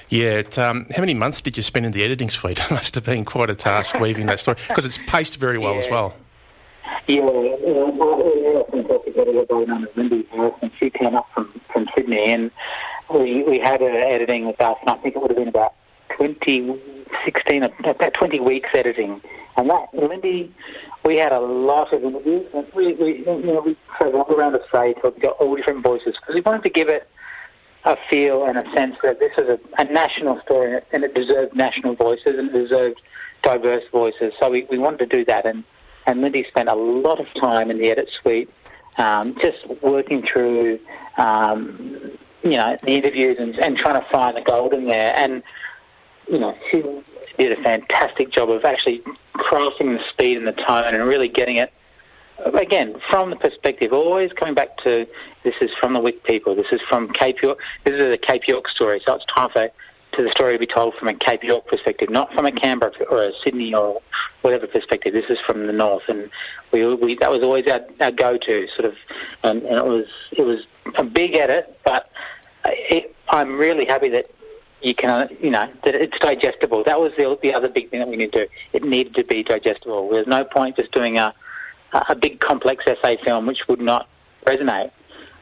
Yeah. 0.09 0.39
It, 0.39 0.59
um, 0.59 0.87
how 0.95 1.01
many 1.01 1.15
months 1.15 1.41
did 1.41 1.57
you 1.57 1.63
spend 1.63 1.87
in 1.87 1.93
the 1.93 2.05
editing 2.05 2.31
suite? 2.31 2.61
It 2.69 2.71
must 2.71 2.95
have 2.95 3.05
been 3.05 3.25
quite 3.25 3.51
a 3.51 3.55
task 3.55 3.99
weaving 3.99 4.27
that 4.27 4.41
story 4.41 4.59
because 4.69 4.85
it's 4.85 4.99
paced 5.07 5.37
very 5.37 5.59
well 5.59 5.75
yeah. 5.75 5.79
as 5.79 5.89
well. 5.89 6.15
Yeah, 7.07 7.23
we 7.23 7.49
often 7.49 8.87
talk 8.87 9.07
with 9.07 9.17
a 9.17 9.55
woman 9.55 9.83
named 9.83 9.89
Lindy, 9.97 10.29
and 10.33 10.71
she 10.79 10.91
came 10.91 11.15
up 11.15 11.27
from, 11.35 11.49
from 11.73 11.89
Sydney, 11.95 12.25
and 12.25 12.51
we 13.13 13.43
we 13.45 13.59
had 13.59 13.81
her 13.81 13.91
editing 13.91 14.47
with 14.47 14.61
us, 14.61 14.77
and 14.83 14.91
I 14.91 14.97
think 14.97 15.17
it 15.17 15.23
would 15.23 15.31
have 15.31 15.39
been 15.39 15.49
about 15.49 15.75
2016, 16.19 17.63
about 17.63 18.15
20 18.15 18.41
weeks 18.41 18.69
editing. 18.75 19.21
And 19.57 19.71
that, 19.71 19.93
Lindy, 19.95 20.53
we 21.05 21.17
had 21.17 21.33
a 21.33 21.41
lot 21.41 21.93
of 21.93 22.05
interviews, 22.05 22.47
and 22.55 22.67
we, 22.75 22.93
we 22.95 23.19
you 23.19 23.25
know, 23.25 23.63
we 23.65 23.77
travelled 23.97 24.31
around 24.31 24.55
Australia, 24.55 24.95
we 25.03 25.11
got 25.21 25.37
all 25.39 25.57
different 25.57 25.83
voices, 25.83 26.15
because 26.21 26.35
we 26.35 26.41
wanted 26.43 26.63
to 26.63 26.71
give 26.71 26.89
it 26.89 27.09
a 27.85 27.97
feel 28.09 28.45
and 28.45 28.59
a 28.59 28.71
sense 28.73 28.97
that 29.03 29.21
this 29.21 29.33
is 29.39 29.49
a, 29.49 29.59
a 29.79 29.85
national 29.85 30.41
story 30.41 30.81
and 30.93 31.05
it 31.05 31.15
deserved 31.15 31.55
national 31.55 31.95
voices 31.95 32.39
and 32.39 32.49
it 32.49 32.53
deserved 32.53 33.01
diverse 33.43 33.85
voices. 33.91 34.33
So 34.39 34.51
we, 34.51 34.65
we 34.65 34.79
wanted 34.79 34.99
to 34.99 35.07
do 35.07 35.25
that. 35.27 35.47
And, 35.47 35.65
and 36.07 36.21
Lindy 36.21 36.45
spent 36.45 36.69
a 36.69 36.75
lot 36.75 37.21
of 37.21 37.33
time 37.35 37.71
in 37.71 37.79
the 37.79 37.91
edit 37.91 38.11
suite 38.11 38.51
um, 38.97 39.37
just 39.41 39.67
working 39.83 40.23
through, 40.23 40.81
um, 41.17 42.11
you 42.43 42.57
know, 42.57 42.77
the 42.83 42.91
interviews 42.91 43.39
and, 43.39 43.59
and 43.59 43.77
trying 43.77 44.01
to 44.03 44.09
find 44.11 44.37
the 44.37 44.41
gold 44.43 44.75
in 44.75 44.87
there. 44.87 45.15
And, 45.17 45.43
you 46.31 46.39
know, 46.39 46.57
she 46.71 46.83
did 47.39 47.57
a 47.57 47.63
fantastic 47.63 48.31
job 48.31 48.51
of 48.51 48.65
actually 48.65 49.03
crafting 49.35 49.97
the 49.97 50.05
speed 50.09 50.37
and 50.37 50.47
the 50.47 50.53
tone 50.53 50.95
and 50.95 51.05
really 51.05 51.29
getting 51.29 51.57
it 51.57 51.73
Uh, 52.45 52.51
again, 52.53 53.01
from 53.11 53.31
the 53.31 53.37
perspective, 53.37 53.93
always 53.93 54.33
coming 54.33 54.55
back 54.55 54.77
to 54.79 55.07
this 55.43 55.55
is 55.61 55.71
from 55.81 55.93
the 55.95 56.01
Wik 56.01 56.25
people, 56.25 56.55
this 56.55 56.67
is 56.73 56.81
from 56.89 57.13
Cape 57.13 57.43
York, 57.43 57.59
this 57.85 57.95
is 57.95 58.13
a 58.13 58.19
Cape 58.19 58.47
York 58.47 58.69
story, 58.69 59.01
so 59.05 59.15
it's 59.15 59.25
time 59.27 59.51
for 59.51 59.71
to 60.13 60.23
the 60.23 60.31
story 60.31 60.55
to 60.55 60.59
be 60.59 60.67
told 60.67 60.95
from 60.95 61.07
a 61.09 61.15
Cape 61.15 61.45
York 61.45 61.67
perspective, 61.67 62.09
not 62.09 62.33
from 62.33 62.47
a 62.47 62.53
Canberra 62.53 62.93
or 63.11 63.25
a 63.25 63.33
Sydney 63.45 63.75
or 63.75 64.01
whatever 64.41 64.67
perspective. 64.67 65.13
This 65.13 65.29
is 65.29 65.39
from 65.47 65.67
the 65.67 65.73
north, 65.73 66.05
and 66.09 66.31
we, 66.73 66.95
we 66.95 67.15
that 67.17 67.31
was 67.31 67.43
always 67.43 67.67
our, 67.67 67.81
our 68.01 68.11
go-to 68.11 68.67
sort 68.69 68.87
of, 68.87 68.97
and, 69.45 69.63
and 69.63 69.77
it 69.79 69.85
was 69.85 70.07
it 70.33 70.43
was 70.43 70.61
a 70.97 71.05
big 71.05 71.35
edit, 71.37 71.79
but 71.85 72.11
it, 72.65 73.15
I'm 73.29 73.59
really 73.59 73.85
happy 73.85 74.09
that 74.09 74.31
you 74.81 74.95
can, 74.95 75.11
uh, 75.11 75.29
you 75.41 75.51
know, 75.51 75.69
that 75.85 75.95
it's 75.95 76.19
digestible. 76.21 76.85
That 76.85 77.01
was 77.01 77.13
the, 77.19 77.39
the 77.43 77.53
other 77.53 77.69
big 77.69 77.91
thing 77.91 78.01
that 78.01 78.09
we 78.09 78.17
need 78.17 78.33
to 78.33 78.47
do. 78.47 78.53
It 78.73 78.85
needed 78.85 79.15
to 79.17 79.25
be 79.25 79.43
digestible. 79.43 80.09
There's 80.09 80.27
no 80.27 80.45
point 80.45 80.77
just 80.77 80.93
doing 80.93 81.19
a 81.19 81.35
a 81.93 82.15
big 82.15 82.41
complex 82.41 82.85
essay 82.87 83.19
film 83.25 83.47
which 83.47 83.67
would 83.69 83.81
not 83.81 84.09
resonate. 84.47 84.91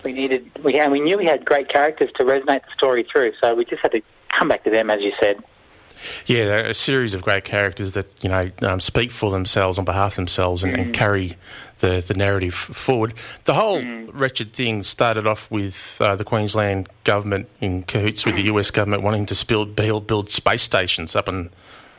We 0.05 0.13
needed, 0.13 0.51
we 0.63 0.79
and 0.79 0.93
we 0.93 1.01
knew 1.01 1.19
we 1.19 1.27
had 1.27 1.45
great 1.45 1.69
characters 1.69 2.11
to 2.17 2.25
resonate 2.25 2.65
the 2.65 2.73
story 2.75 3.03
through, 3.11 3.33
so 3.41 3.55
we 3.55 3.65
just 3.65 3.83
had 3.83 3.93
to 3.93 4.03
come 4.29 4.49
back 4.49 4.65
to 4.65 4.71
them, 4.71 4.91
as 4.91 5.01
you 5.01 5.13
said. 5.19 5.43
Yeah, 6.27 6.57
a 6.57 6.75
series 6.75 7.15
of 7.15 7.23
great 7.23 7.45
characters 7.45 7.93
that 7.93 8.07
you 8.23 8.29
know 8.29 8.51
um, 8.63 8.81
speak 8.81 9.11
for 9.11 9.31
themselves 9.31 9.79
on 9.79 9.85
behalf 9.85 10.13
of 10.13 10.17
themselves 10.17 10.63
and, 10.63 10.75
mm. 10.75 10.81
and 10.81 10.95
carry 10.95 11.37
the, 11.79 12.05
the 12.07 12.15
narrative 12.15 12.55
forward. 12.55 13.15
The 13.45 13.55
whole 13.55 13.81
mm. 13.81 14.11
wretched 14.13 14.53
thing 14.53 14.83
started 14.83 15.27
off 15.27 15.51
with 15.51 15.99
uh, 16.01 16.17
the 16.17 16.25
Queensland 16.25 16.89
government 17.05 17.49
in 17.61 17.83
cahoots 17.83 18.25
with 18.25 18.35
the 18.35 18.43
US 18.43 18.71
government 18.71 19.03
wanting 19.03 19.27
to 19.27 19.47
build 19.47 19.75
build, 19.75 20.07
build 20.07 20.31
space 20.31 20.63
stations 20.63 21.17
up 21.17 21.29
in, 21.29 21.51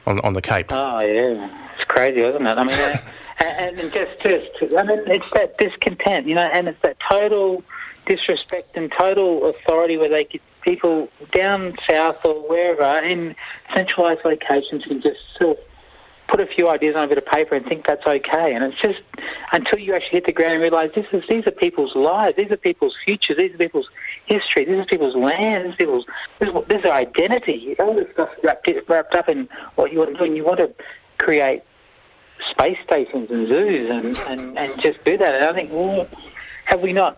on 0.05 0.19
on 0.21 0.33
the 0.33 0.41
Cape. 0.41 0.67
Oh 0.71 0.99
yeah, 0.99 1.49
it's 1.75 1.85
crazy, 1.85 2.21
isn't 2.21 2.45
it? 2.45 2.57
I 2.57 2.63
mean 2.63 2.99
and, 3.39 3.79
and 3.79 3.93
just, 3.93 4.19
just, 4.21 4.75
I 4.75 4.83
mean, 4.83 4.99
it's 5.07 5.25
that 5.33 5.57
discontent, 5.57 6.27
you 6.27 6.35
know, 6.35 6.49
and 6.53 6.67
it's 6.67 6.81
that 6.81 6.97
total 6.99 7.63
disrespect 8.05 8.75
and 8.75 8.91
total 8.91 9.49
authority 9.49 9.97
where 9.97 10.09
they 10.09 10.23
get 10.23 10.41
people 10.61 11.09
down 11.31 11.77
south 11.87 12.23
or 12.25 12.35
wherever 12.47 13.05
in 13.05 13.35
centralised 13.73 14.21
locations 14.25 14.83
can 14.83 15.01
just 15.01 15.19
sort 15.37 15.57
of 15.57 15.63
put 16.27 16.39
a 16.41 16.45
few 16.45 16.69
ideas 16.69 16.95
on 16.95 17.05
a 17.05 17.07
bit 17.07 17.17
of 17.17 17.25
paper 17.25 17.55
and 17.55 17.65
think 17.65 17.85
that's 17.85 18.05
okay. 18.05 18.53
And 18.53 18.63
it's 18.63 18.79
just 18.81 18.99
until 19.51 19.79
you 19.79 19.93
actually 19.95 20.17
hit 20.17 20.25
the 20.25 20.33
ground 20.33 20.53
and 20.53 20.61
realise 20.61 20.93
this 20.93 21.05
is 21.11 21.23
these 21.29 21.47
are 21.47 21.51
people's 21.51 21.95
lives, 21.95 22.35
these 22.35 22.51
are 22.51 22.57
people's 22.57 22.95
futures, 23.05 23.37
these 23.37 23.53
are 23.53 23.57
people's 23.57 23.89
history, 24.25 24.65
this 24.65 24.79
is 24.79 24.85
people's 24.87 25.15
land, 25.15 25.65
this 25.65 25.71
is 25.71 25.77
people's 25.77 26.05
this 26.39 26.49
is, 26.49 26.55
this 26.67 26.77
is 26.77 26.83
their 26.83 26.93
identity. 26.93 27.75
All 27.79 27.95
this 27.95 28.11
stuff 28.11 28.29
wrapped, 28.43 28.69
wrapped 28.87 29.15
up 29.15 29.29
in 29.29 29.47
what 29.75 29.91
you 29.91 29.99
want 29.99 30.11
to 30.11 30.17
do, 30.17 30.23
and 30.25 30.35
you 30.35 30.43
want 30.43 30.59
to 30.59 30.73
create 31.17 31.63
space 32.49 32.77
stations 32.83 33.29
and 33.31 33.47
zoos 33.49 33.89
and, 33.89 34.17
and, 34.29 34.57
and 34.57 34.81
just 34.81 35.03
do 35.03 35.17
that. 35.17 35.35
And 35.35 35.45
I 35.45 35.53
think, 35.53 35.71
well, 35.71 36.07
have 36.65 36.81
we 36.81 36.93
not 36.93 37.17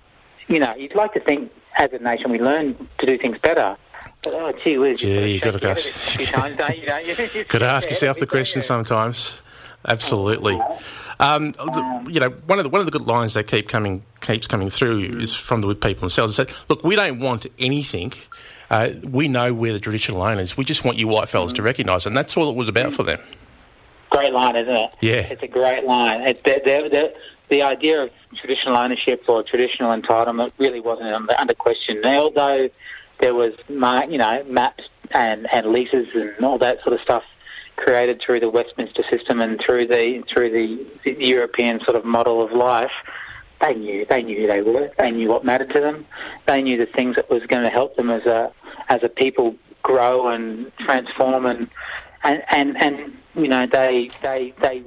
you 0.50 0.60
know, 0.60 0.74
you'd 0.76 0.96
like 0.96 1.14
to 1.14 1.20
think 1.20 1.52
as 1.78 1.94
a 1.94 2.00
nation 2.00 2.32
we 2.32 2.40
learn 2.40 2.76
to 2.98 3.06
do 3.06 3.18
things 3.18 3.38
better. 3.38 3.78
But, 4.24 4.34
oh, 4.34 4.52
gee 4.64 4.78
whiz. 4.78 5.02
Yeah, 5.02 5.22
you've 5.22 5.42
got 5.44 5.52
to 5.60 5.70
ask. 5.70 6.20
You 6.20 6.26
know, 6.36 6.98
you- 6.98 7.44
Got 7.48 7.60
to 7.60 7.66
ask 7.66 7.88
yourself 7.90 8.20
the 8.20 8.28
question 8.28 8.62
sometimes. 8.62 9.38
Absolutely. 9.88 10.60
Um, 11.22 11.52
the- 11.54 12.06
you 12.10 12.20
know, 12.20 12.30
one 12.48 12.60
of 12.60 12.64
the 12.64 12.70
one 12.70 12.80
of 12.82 12.86
the 12.86 12.92
good 12.92 13.08
lines 13.08 13.34
that 13.36 13.46
keep 13.48 13.70
coming 13.70 14.04
keeps 14.22 14.48
coming 14.48 14.70
through 14.70 15.20
is 15.20 15.34
from 15.36 15.62
the 15.62 15.74
people 15.76 16.02
themselves. 16.02 16.36
They 16.36 16.46
said, 16.46 16.56
"Look, 16.68 16.84
we 16.84 16.96
don't 16.96 17.20
want 17.20 17.46
anything. 17.60 18.12
Uh, 18.70 18.90
we 19.04 19.28
know 19.28 19.54
we're 19.54 19.74
the 19.74 19.80
traditional 19.80 20.22
owners. 20.22 20.58
We 20.58 20.66
just 20.66 20.84
want 20.84 20.98
you 20.98 21.08
white 21.08 21.30
fellas 21.30 21.54
to 21.54 21.62
recognise, 21.62 22.06
it." 22.06 22.10
and 22.10 22.18
that's 22.18 22.36
all 22.36 22.50
it 22.50 22.56
was 22.56 22.68
about 22.68 22.92
for 22.94 23.04
them. 23.04 23.20
Great 24.10 24.34
line, 24.34 24.56
isn't 24.56 24.76
it? 24.76 24.98
Yeah. 25.02 25.14
It's 25.16 25.44
a 25.44 25.48
great 25.48 25.86
line. 25.86 26.22
It, 26.22 26.44
the, 26.44 26.62
the, 26.64 26.90
the, 26.90 27.14
the 27.50 27.62
idea 27.64 28.04
of 28.04 28.12
traditional 28.36 28.78
ownership 28.78 29.24
or 29.28 29.44
traditional 29.44 29.96
entitlement 29.96 30.52
really 30.58 30.80
wasn't 30.80 31.10
under, 31.38 31.54
question. 31.54 32.02
Now, 32.02 32.24
although 32.24 32.70
there 33.20 33.36
was, 33.36 33.54
you 33.68 34.18
know, 34.18 34.44
maps 34.48 34.86
and, 35.12 35.48
and 35.52 35.68
leases 35.68 36.08
and 36.14 36.44
all 36.44 36.58
that 36.60 36.82
sort 36.84 36.94
of 36.94 37.02
stuff 37.02 37.24
created 37.76 38.22
through 38.22 38.40
the 38.42 38.50
Westminster 38.50 39.04
system 39.10 39.42
and 39.42 39.60
through 39.60 39.88
the 39.88 40.22
through 40.28 40.52
the, 40.52 40.86
the 41.04 41.26
European 41.26 41.80
sort 41.82 41.96
of 41.96 42.06
model 42.06 42.44
of 42.44 42.52
life, 42.52 42.92
they 43.62 43.74
knew 43.74 44.06
they 44.06 44.22
knew 44.22 44.42
who 44.42 44.48
they 44.48 44.62
were. 44.62 44.92
They 44.98 45.12
knew 45.12 45.30
what 45.30 45.44
mattered 45.46 45.72
to 45.72 45.80
them. 45.80 46.06
They 46.46 46.62
knew 46.62 46.78
the 46.78 46.86
things 46.86 47.16
that 47.16 47.30
was 47.30 47.46
going 47.46 47.64
to 47.64 47.70
help 47.70 47.96
them 47.96 48.10
as 48.10 48.26
a 48.26 48.52
as 48.90 49.04
a 49.04 49.10
people 49.10 49.56
grow 49.82 50.28
and 50.28 50.72
transform 50.78 51.46
and 51.46 51.70
and 52.24 52.44
and, 52.50 52.78
and 52.84 53.18
you 53.44 53.48
know 53.50 53.66
they 53.66 54.10
they 54.22 54.54
they. 54.62 54.84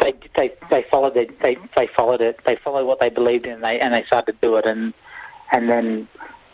They, 0.00 0.14
they 0.36 0.52
they 0.70 0.84
followed 0.88 1.16
it. 1.16 1.40
They 1.40 1.58
they 1.74 1.88
followed 1.88 2.20
it. 2.20 2.38
They 2.46 2.54
followed 2.54 2.86
what 2.86 3.00
they 3.00 3.08
believed 3.10 3.46
in. 3.46 3.54
And 3.54 3.64
They 3.64 3.80
and 3.80 3.92
they 3.92 4.04
started 4.04 4.40
to 4.40 4.46
do 4.46 4.54
it. 4.54 4.64
And 4.64 4.94
and 5.50 5.68
then 5.68 6.08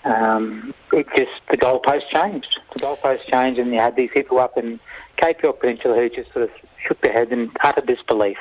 um, 0.05 0.73
it 0.93 1.07
just 1.15 1.33
the 1.51 1.59
goalpost 1.59 2.09
changed. 2.09 2.59
The 2.73 2.81
goalpost 2.81 3.27
changed, 3.31 3.59
and 3.59 3.71
you 3.71 3.79
had 3.79 3.97
these 3.97 4.11
people 4.13 4.39
up 4.39 4.57
in 4.57 4.81
Cape 5.17 5.43
York 5.43 5.61
Peninsula 5.61 5.95
who 5.95 6.09
just 6.09 6.33
sort 6.33 6.45
of 6.45 6.51
shook 6.79 7.01
their 7.03 7.13
heads 7.13 7.33
in 7.33 7.51
utter 7.63 7.83
disbelief. 7.83 8.39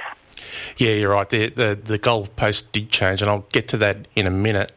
Yeah, 0.77 0.91
you're 0.91 1.11
right. 1.11 1.29
The 1.29 1.49
the, 1.49 1.79
the 1.81 1.99
goalpost 1.99 2.71
did 2.71 2.89
change, 2.89 3.21
and 3.21 3.29
I'll 3.29 3.45
get 3.51 3.67
to 3.69 3.77
that 3.77 4.07
in 4.15 4.27
a 4.27 4.31
minute. 4.31 4.71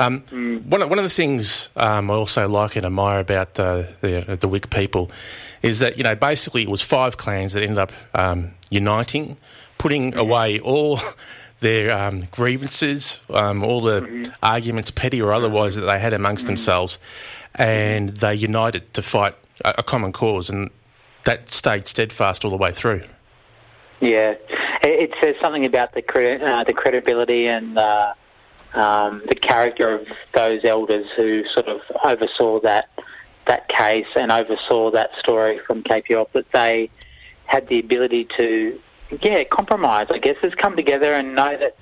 Um, 0.00 0.22
one, 0.68 0.82
of, 0.82 0.90
one 0.90 0.98
of 0.98 1.04
the 1.04 1.10
things 1.10 1.70
um, 1.76 2.10
I 2.10 2.14
also 2.14 2.48
like 2.48 2.76
and 2.76 2.84
admire 2.84 3.20
about 3.20 3.58
uh, 3.58 3.84
the 4.00 4.36
the 4.40 4.48
Wik 4.48 4.70
people 4.70 5.10
is 5.62 5.78
that 5.78 5.96
you 5.96 6.04
know 6.04 6.14
basically 6.14 6.62
it 6.62 6.68
was 6.68 6.82
five 6.82 7.16
clans 7.16 7.52
that 7.52 7.62
ended 7.62 7.78
up 7.78 7.92
um, 8.14 8.52
uniting, 8.70 9.36
putting 9.78 10.14
away 10.14 10.60
all 10.60 11.00
their 11.60 11.96
um, 11.96 12.24
grievances, 12.30 13.20
um, 13.30 13.62
all 13.62 13.80
the 13.80 14.30
arguments, 14.42 14.90
petty 14.90 15.22
or 15.22 15.32
otherwise, 15.32 15.76
that 15.76 15.82
they 15.82 15.98
had 15.98 16.12
amongst 16.12 16.46
themselves, 16.46 16.98
and 17.54 18.10
they 18.10 18.34
united 18.34 18.92
to 18.94 19.02
fight 19.02 19.34
a, 19.64 19.76
a 19.78 19.82
common 19.82 20.12
cause, 20.12 20.50
and 20.50 20.70
that 21.24 21.50
stayed 21.50 21.86
steadfast 21.86 22.44
all 22.44 22.50
the 22.50 22.56
way 22.56 22.70
through. 22.70 23.02
Yeah, 24.00 24.34
it, 24.82 25.10
it 25.10 25.10
says 25.22 25.36
something 25.40 25.64
about 25.64 25.94
the 25.94 26.02
cre- 26.02 26.44
uh, 26.44 26.64
the 26.64 26.74
credibility 26.74 27.46
and 27.46 27.78
uh, 27.78 28.12
um, 28.74 29.22
the 29.28 29.34
character 29.34 29.94
of 29.94 30.06
those 30.34 30.64
elders 30.64 31.06
who 31.16 31.44
sort 31.48 31.66
of 31.66 31.80
oversaw 32.04 32.60
that 32.60 32.88
that 33.46 33.68
case 33.68 34.06
and 34.16 34.32
oversaw 34.32 34.90
that 34.90 35.10
story 35.18 35.58
from 35.58 35.82
York. 36.08 36.32
That 36.32 36.50
they 36.52 36.90
had 37.46 37.68
the 37.68 37.78
ability 37.78 38.26
to, 38.36 38.80
yeah, 39.20 39.44
compromise. 39.44 40.06
I 40.10 40.18
guess 40.18 40.36
has 40.42 40.54
come 40.54 40.76
together 40.76 41.12
and 41.12 41.34
know 41.34 41.56
that 41.56 41.76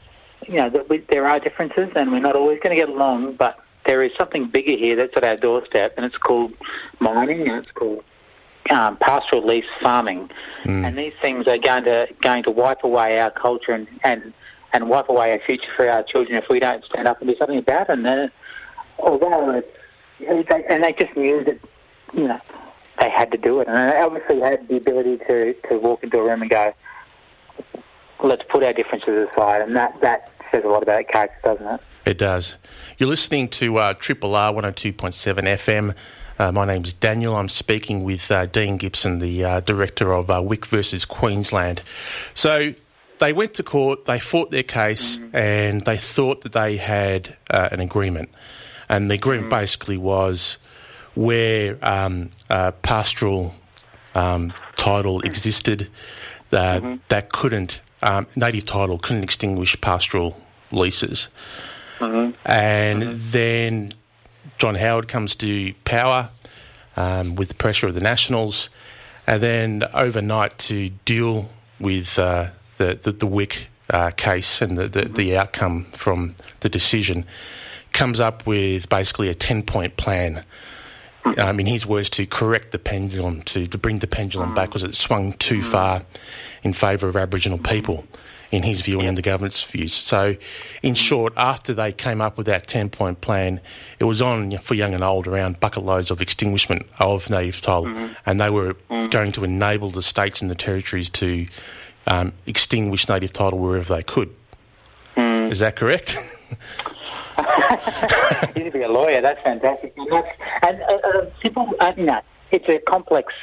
you 0.47 0.55
know 0.55 0.71
that 0.71 0.89
we, 0.89 0.99
there 0.99 1.27
are 1.27 1.39
differences 1.39 1.91
and 1.95 2.13
we're 2.13 2.21
not 2.21 2.37
always 2.37 2.61
going 2.61 2.77
to 2.77 2.81
get 2.81 2.89
along, 2.89 3.35
but 3.35 3.59
there 3.87 4.03
is 4.03 4.13
something 4.17 4.47
bigger 4.47 4.77
here 4.77 4.97
that's 4.97 5.17
at 5.17 5.25
our 5.25 5.37
doorstep, 5.37 5.95
and 5.97 6.07
it's 6.07 6.19
called 6.19 6.53
mining 7.01 7.49
and 7.49 7.59
it's 7.59 7.71
called 7.71 8.05
um, 8.71 8.97
pastoral 8.97 9.45
lease 9.45 9.65
farming, 9.83 10.31
and 10.85 10.99
these 10.99 11.15
things 11.21 11.47
are 11.47 11.59
going 11.59 11.85
to 11.85 12.09
going 12.21 12.43
to 12.43 12.51
wipe 12.51 12.85
away 12.85 13.21
our 13.21 13.31
culture 13.31 13.73
and, 13.73 13.89
and 14.05 14.33
and 14.73 14.89
wipe 14.89 15.09
away 15.09 15.35
a 15.35 15.39
future 15.39 15.71
for 15.77 15.89
our 15.89 16.03
children 16.03 16.37
if 16.37 16.49
we 16.49 16.61
don't 16.61 16.85
stand 16.85 17.07
up 17.07 17.21
and 17.21 17.29
do 17.29 17.37
something 17.37 17.59
about 17.59 17.91
it. 17.91 17.99
And 17.99 18.31
although 18.99 19.63
they, 20.19 20.65
and 20.69 20.85
they 20.85 20.93
just 20.93 21.17
knew 21.17 21.45
that 21.45 21.59
you 22.15 22.29
know 22.29 22.41
they 22.99 23.11
had 23.11 23.31
to 23.33 23.39
do 23.39 23.61
it, 23.61 23.69
and 23.69 23.77
they 23.77 23.99
obviously 23.99 24.41
had 24.41 24.67
the 24.69 24.77
ability 24.77 25.19
to 25.27 25.55
to 25.69 25.79
walk 25.79 26.03
into 26.03 26.19
a 26.19 26.23
room 26.23 26.43
and 26.43 26.51
go, 26.51 26.73
let's 28.23 28.43
put 28.49 28.63
our 28.63 28.73
differences 28.73 29.29
aside, 29.31 29.63
and 29.63 29.77
that 29.77 30.01
that 30.01 30.31
says 30.51 30.65
a 30.65 30.69
lot 30.69 30.83
about 30.83 31.09
character, 31.09 31.39
doesn't 31.45 31.67
it? 31.67 31.81
It 32.05 32.19
does. 32.19 32.57
You're 32.99 33.09
listening 33.09 33.49
to 33.51 33.79
uh, 33.79 33.95
Triple 33.95 34.35
R 34.35 34.53
102.7 34.53 34.95
FM. 34.95 35.95
Uh, 36.39 36.51
my 36.51 36.65
name's 36.65 36.93
Daniel. 36.93 37.37
I'm 37.37 37.49
speaking 37.49 38.03
with 38.03 38.31
uh, 38.31 38.47
Dean 38.47 38.77
Gibson, 38.77 39.21
the 39.21 39.45
uh, 39.45 39.61
director 39.61 40.13
of 40.13 40.29
uh, 40.29 40.43
Wik 40.43 40.67
versus 40.67 41.05
Queensland. 41.05 41.83
So 42.35 42.75
they 43.23 43.33
went 43.33 43.55
to 43.55 43.63
court, 43.63 44.07
they 44.07 44.19
fought 44.19 44.51
their 44.51 44.65
case, 44.65 45.21
and 45.33 45.83
they 45.83 45.97
thought 45.97 46.41
that 46.41 46.53
they 46.53 46.77
had 46.77 47.37
uh, 47.49 47.69
an 47.71 47.79
agreement. 47.79 48.29
And 48.89 49.09
the 49.09 49.15
agreement 49.15 49.49
basically 49.49 49.97
was 49.97 50.59
where 51.15 51.79
um, 51.83 52.31
uh, 52.51 52.73
pastoral 52.83 53.55
um, 54.17 54.53
title 54.75 55.21
existed, 55.21 55.89
uh, 56.51 56.97
that 57.11 57.31
couldn't, 57.31 57.81
um, 58.03 58.27
native 58.35 58.65
title 58.65 58.99
couldn't 58.99 59.23
extinguish 59.23 59.81
pastoral 59.81 60.37
leases. 60.73 61.29
And 62.45 63.03
then 63.03 63.93
John 64.59 64.75
Howard 64.75 65.07
comes 65.07 65.37
to 65.37 65.75
power 65.85 66.31
um, 66.97 67.37
with 67.37 67.51
the 67.51 67.55
pressure 67.55 67.87
of 67.87 67.95
the 67.95 68.01
Nationals, 68.01 68.69
and 69.29 69.41
then 69.41 69.85
overnight 69.95 70.59
to 70.59 70.89
deal 71.05 71.51
with 71.79 72.19
uh, 72.19 72.49
the, 72.79 72.99
the 73.03 73.13
the 73.13 73.27
Wik 73.27 73.67
uh, 73.91 74.11
case 74.11 74.61
and 74.61 74.77
the, 74.77 74.89
the 74.89 75.05
the 75.07 75.37
outcome 75.37 75.85
from 75.93 76.35
the 76.61 76.69
decision, 76.69 77.25
comes 77.93 78.21
up 78.21 78.47
with 78.47 78.89
basically 78.89 79.29
a 79.29 79.35
ten 79.35 79.63
point 79.63 79.97
plan. 79.97 80.45
Hmm. 81.25 81.39
Um, 81.39 81.61
in 81.61 81.67
his 81.67 81.87
words, 81.87 82.11
to 82.11 82.27
correct 82.27 82.73
the 82.73 82.81
pendulum, 82.81 83.43
to, 83.43 83.69
to 83.69 83.79
bring 83.79 84.01
the 84.01 84.09
pendulum 84.09 84.55
back, 84.55 84.67
hmm. 84.67 84.71
because 84.71 84.83
it 84.83 84.97
swung 84.97 85.35
too 85.35 85.61
hmm. 85.61 85.67
far 85.67 86.03
in 86.65 86.73
favour 86.73 87.07
of 87.07 87.17
Aboriginal 87.17 87.59
people, 87.59 88.05
in 88.51 88.63
his 88.63 88.83
view 88.83 88.99
and 88.99 89.09
in 89.09 89.15
the 89.15 89.23
government's 89.23 89.63
views. 89.63 89.95
So, 89.95 90.37
in 90.83 90.95
short, 90.95 91.33
after 91.37 91.75
they 91.75 91.93
came 91.93 92.21
up 92.21 92.37
with 92.37 92.47
that 92.47 92.67
10 92.67 92.91
point 92.91 93.21
plan, 93.21 93.61
it 94.01 94.05
was 94.05 94.21
on 94.21 94.57
for 94.59 94.75
young 94.75 94.95
and 94.95 95.03
old 95.03 95.27
around 95.29 95.61
bucket 95.61 95.85
loads 95.85 96.11
of 96.11 96.21
extinguishment 96.21 96.87
of 96.99 97.31
native 97.31 97.61
title, 97.61 98.11
and 98.27 98.41
they 98.41 98.51
were 98.51 98.75
going 99.11 99.33
to 99.33 99.45
enable 99.45 99.91
the 99.91 100.03
states 100.03 100.43
and 100.43 100.51
the 100.51 100.55
territories 100.55 101.09
to 101.11 101.47
um, 102.07 102.33
extinguish 102.47 103.09
native 103.09 103.33
title 103.33 103.59
wherever 103.59 103.95
they 103.95 104.03
could. 104.03 104.35
Is 105.17 105.59
that 105.59 105.77
correct? 105.77 106.17
you 108.57 108.65
need 108.65 108.73
to 108.73 108.79
be 108.79 108.83
a 108.83 108.89
lawyer. 108.89 109.21
That's 109.21 109.43
fantastic. 109.43 109.93
And, 109.97 110.11
that's, 110.11 110.29
and 110.63 110.83
uh, 110.83 110.99
uh, 111.09 111.31
simple, 111.43 111.75
uh, 111.81 111.93
you 111.97 112.05
know, 112.05 112.21
it's 112.51 112.69
a 112.69 112.79
complex 112.79 113.35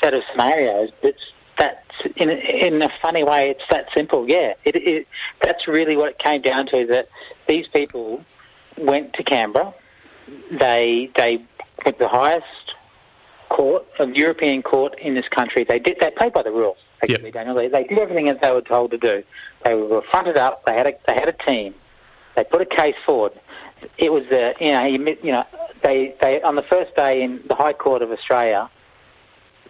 set 0.00 0.14
of 0.14 0.22
scenarios. 0.30 0.90
It's 1.02 1.20
that 1.58 1.84
in 2.16 2.30
a, 2.30 2.34
in 2.34 2.82
a 2.82 2.90
funny 3.00 3.22
way, 3.22 3.50
it's 3.50 3.62
that 3.70 3.88
simple. 3.94 4.28
Yeah, 4.28 4.54
it, 4.64 4.76
it, 4.76 5.06
that's 5.42 5.68
really 5.68 5.96
what 5.96 6.10
it 6.10 6.18
came 6.18 6.42
down 6.42 6.66
to. 6.66 6.86
That 6.86 7.08
these 7.46 7.66
people 7.68 8.24
went 8.76 9.12
to 9.14 9.22
Canberra. 9.22 9.72
They 10.50 11.10
they 11.16 11.42
went 11.84 11.98
to 11.98 12.04
the 12.04 12.08
highest 12.08 12.74
court, 13.48 13.84
a 13.98 14.06
European 14.06 14.62
court 14.62 14.98
in 14.98 15.14
this 15.14 15.28
country. 15.28 15.64
They 15.64 15.78
did 15.78 15.98
they 16.00 16.10
played 16.10 16.32
by 16.32 16.42
the 16.42 16.52
rules. 16.52 16.78
Yep. 17.08 17.32
Daniel. 17.32 17.54
They, 17.54 17.68
they 17.68 17.84
did 17.84 17.98
everything 17.98 18.28
as 18.28 18.38
they 18.40 18.50
were 18.50 18.60
told 18.60 18.90
to 18.90 18.98
do. 18.98 19.22
They 19.64 19.74
were 19.74 20.02
fronted 20.10 20.36
up. 20.36 20.64
They 20.64 20.74
had 20.74 20.86
a, 20.86 20.94
they 21.06 21.14
had 21.14 21.28
a 21.28 21.32
team. 21.32 21.74
They 22.36 22.44
put 22.44 22.60
a 22.60 22.66
case 22.66 22.96
forward. 23.04 23.32
It 23.98 24.12
was 24.12 24.24
the 24.28 24.54
you 24.60 24.72
know 24.72 24.84
you, 24.84 25.16
you 25.22 25.32
know 25.32 25.44
they 25.82 26.14
they 26.20 26.42
on 26.42 26.56
the 26.56 26.62
first 26.62 26.94
day 26.94 27.22
in 27.22 27.42
the 27.48 27.54
High 27.54 27.72
Court 27.72 28.02
of 28.02 28.10
Australia, 28.10 28.68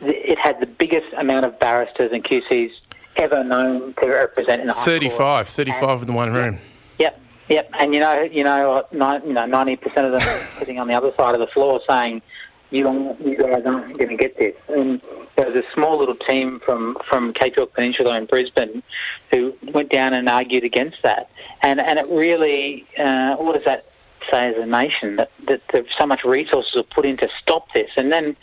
it 0.01 0.39
had 0.39 0.61
the 0.61 0.67
biggest 0.67 1.13
amount 1.17 1.47
of 1.47 1.59
barristers 1.59 2.11
and 2.13 2.25
QCs 2.25 2.73
ever 3.17 3.45
known 3.45 3.95
to 3.95 4.07
represent 4.07 4.61
in 4.61 4.69
the 4.69 4.73
High 4.73 4.85
Court. 4.85 5.01
35, 5.01 5.49
35 5.49 6.01
in 6.03 6.07
the 6.09 6.13
one 6.13 6.33
room. 6.33 6.59
Yep, 6.99 7.21
yep. 7.49 7.71
And 7.79 7.95
you 7.95 8.01
know, 8.01 8.23
you 8.23 8.45
know, 8.45 8.85
uh, 8.93 9.21
you 9.25 9.33
know, 9.33 9.47
ninety 9.47 9.77
percent 9.77 10.13
of 10.13 10.21
them 10.21 10.47
sitting 10.59 10.79
on 10.79 10.89
the 10.89 10.95
other 10.95 11.13
side 11.17 11.35
of 11.35 11.41
the 11.41 11.47
floor 11.49 11.81
saying, 11.89 12.23
"You, 12.71 12.89
aren't- 12.89 13.25
guys 13.39 13.63
going 13.65 14.09
to 14.09 14.17
get 14.17 14.37
this." 14.37 14.55
And 14.69 15.01
there 15.37 15.51
was 15.51 15.57
a 15.57 15.65
small 15.75 15.99
little 15.99 16.15
team 16.15 16.61
from 16.61 16.97
from 17.09 17.33
Cape 17.33 17.57
York 17.57 17.73
Peninsula 17.73 18.17
in 18.17 18.27
Brisbane 18.27 18.83
who 19.31 19.55
went 19.73 19.91
down 19.91 20.13
and 20.15 20.29
argued 20.29 20.65
against 20.65 21.03
that. 21.03 21.31
And 21.63 21.81
and 21.81 21.99
it 21.99 22.07
really, 22.09 22.87
uh, 22.99 23.37
what 23.37 23.55
does 23.55 23.65
that 23.65 23.85
say 24.31 24.49
as 24.49 24.57
a 24.57 24.67
nation 24.67 25.17
that 25.17 25.31
that 25.47 25.63
there, 25.73 25.85
so 25.99 26.07
much 26.07 26.25
resources 26.25 26.77
are 26.77 26.83
put 26.83 27.05
in 27.07 27.17
to 27.19 27.29
stop 27.29 27.73
this, 27.73 27.91
and 27.97 28.13
then. 28.13 28.37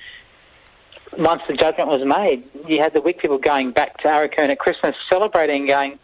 Once 1.17 1.41
the 1.47 1.53
judgment 1.53 1.89
was 1.89 2.03
made, 2.03 2.43
you 2.67 2.79
had 2.79 2.91
the 2.93 2.99
Wik 2.99 3.19
people 3.19 3.37
going 3.37 3.71
back 3.71 3.97
to 3.99 4.07
Aurukun 4.09 4.49
at 4.49 4.59
Christmas, 4.59 4.93
celebrating, 5.09 5.65
going, 5.65 5.97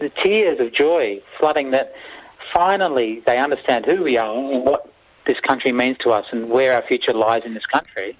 the 0.00 0.10
tears 0.10 0.58
of 0.60 0.72
joy 0.72 1.22
flooding 1.38 1.70
that 1.70 1.94
finally 2.52 3.20
they 3.20 3.38
understand 3.38 3.86
who 3.86 4.02
we 4.02 4.18
are 4.18 4.34
and 4.34 4.64
what 4.64 4.92
this 5.28 5.38
country 5.40 5.72
means 5.72 5.98
to 5.98 6.10
us 6.10 6.26
and 6.32 6.48
where 6.48 6.74
our 6.74 6.82
future 6.82 7.12
lies 7.12 7.44
in 7.44 7.54
this 7.54 7.66
country. 7.66 8.16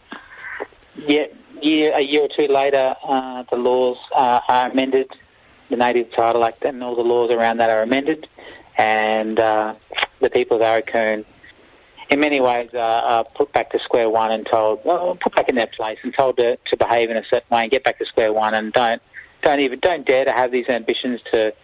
Yet, 0.95 1.35
year, 1.62 1.93
a 1.95 2.00
year 2.00 2.23
or 2.23 2.29
two 2.29 2.53
later, 2.53 2.95
uh, 3.03 3.45
the 3.50 3.57
laws 3.57 3.97
uh, 4.15 4.41
are 4.47 4.71
amended, 4.71 5.11
the 5.71 5.77
Native 5.77 6.12
Title 6.12 6.45
Act 6.45 6.65
and 6.65 6.85
all 6.85 6.95
the 6.95 7.03
laws 7.03 7.31
around 7.31 7.57
that 7.57 7.71
are 7.71 7.83
amended, 7.83 8.29
and 8.77 9.41
uh, 9.41 9.75
the 10.21 10.29
people 10.29 10.59
of 10.59 10.62
Aurukun, 10.62 11.25
in 12.11 12.21
many 12.21 12.41
ways, 12.41 12.75
are 12.75 13.25
put 13.25 13.53
back 13.53 13.71
to 13.71 13.79
square 13.79 14.11
one 14.11 14.31
and 14.31 14.47
told, 14.47 14.85
well, 14.85 15.17
put 15.19 15.35
back 15.35 15.49
in 15.49 15.55
their 15.55 15.67
place 15.67 15.99
and 16.03 16.12
told 16.12 16.37
to, 16.37 16.59
to 16.67 16.77
behave 16.77 17.11
in 17.11 17.17
a 17.17 17.25
certain 17.25 17.49
way 17.50 17.62
and 17.62 17.71
get 17.71 17.85
back 17.85 17.99
to 17.99 18.05
square 18.05 18.35
one 18.35 18.53
and 18.53 18.73
don't, 18.75 19.00
don't 19.43 19.61
even, 19.61 19.79
don't 19.79 20.07
dare 20.07 20.27
to 20.27 20.33
have 20.33 20.50
these 20.50 20.69
ambitions 20.69 21.21
to 21.33 21.55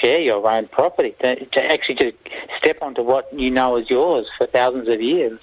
share 0.00 0.20
your 0.20 0.46
own 0.50 0.68
property, 0.68 1.14
to, 1.20 1.44
to 1.44 1.72
actually 1.72 1.96
to 1.96 2.12
step 2.58 2.78
onto 2.82 3.02
what 3.02 3.32
you 3.32 3.50
know 3.50 3.76
is 3.76 3.88
yours 3.90 4.26
for 4.38 4.46
thousands 4.46 4.88
of 4.88 5.00
years. 5.00 5.40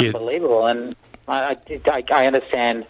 Yeah. 0.00 0.08
Unbelievable. 0.08 0.66
And 0.66 0.96
I, 1.28 1.54
I, 1.90 2.02
I 2.12 2.26
understand 2.26 2.86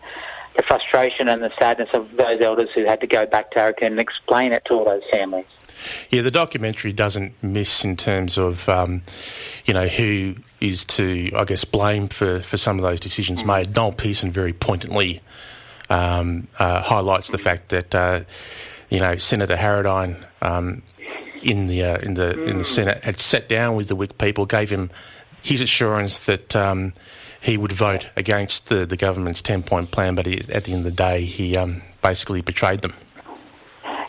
the 0.56 0.62
frustration 0.62 1.28
and 1.28 1.42
the 1.42 1.52
sadness 1.58 1.88
of 1.92 2.16
those 2.16 2.40
elders 2.40 2.70
who 2.74 2.84
had 2.84 3.00
to 3.00 3.06
go 3.06 3.26
back 3.26 3.50
to 3.52 3.58
Aurukun 3.58 3.86
and 3.86 4.00
explain 4.00 4.52
it 4.52 4.64
to 4.66 4.74
all 4.74 4.84
those 4.84 5.02
families. 5.10 5.46
Yeah, 6.10 6.22
the 6.22 6.30
documentary 6.30 6.92
doesn't 6.92 7.34
miss 7.42 7.84
in 7.84 7.96
terms 7.96 8.38
of, 8.38 8.68
um, 8.68 9.02
you 9.66 9.74
know, 9.74 9.88
who 9.88 10.36
is 10.60 10.84
to, 10.86 11.30
I 11.36 11.44
guess, 11.44 11.64
blame 11.64 12.08
for, 12.08 12.40
for 12.40 12.56
some 12.56 12.78
of 12.78 12.84
those 12.84 13.00
decisions 13.00 13.44
made. 13.44 13.74
Noel 13.74 13.92
Pearson 13.92 14.30
very 14.30 14.52
pointedly 14.52 15.20
um, 15.90 16.46
uh, 16.58 16.80
highlights 16.80 17.30
the 17.30 17.38
fact 17.38 17.70
that, 17.70 17.94
uh, 17.94 18.20
you 18.90 19.00
know, 19.00 19.16
Senator 19.16 19.56
Harradine 19.56 20.16
um, 20.42 20.82
in 21.42 21.66
the 21.66 21.84
uh, 21.84 21.98
in 21.98 22.14
the 22.14 22.42
in 22.44 22.58
the 22.58 22.64
Senate 22.64 23.04
had 23.04 23.20
sat 23.20 23.48
down 23.48 23.76
with 23.76 23.88
the 23.88 23.96
Wik 23.96 24.18
people, 24.18 24.46
gave 24.46 24.70
him 24.70 24.90
his 25.42 25.60
assurance 25.60 26.18
that 26.20 26.56
um, 26.56 26.92
he 27.40 27.58
would 27.58 27.72
vote 27.72 28.06
against 28.16 28.68
the, 28.68 28.86
the 28.86 28.96
government's 28.96 29.42
ten 29.42 29.62
point 29.62 29.90
plan, 29.90 30.14
but 30.14 30.26
he, 30.26 30.40
at 30.50 30.64
the 30.64 30.72
end 30.72 30.78
of 30.78 30.84
the 30.84 30.90
day, 30.90 31.22
he 31.22 31.56
um, 31.56 31.82
basically 32.02 32.40
betrayed 32.40 32.80
them. 32.82 32.94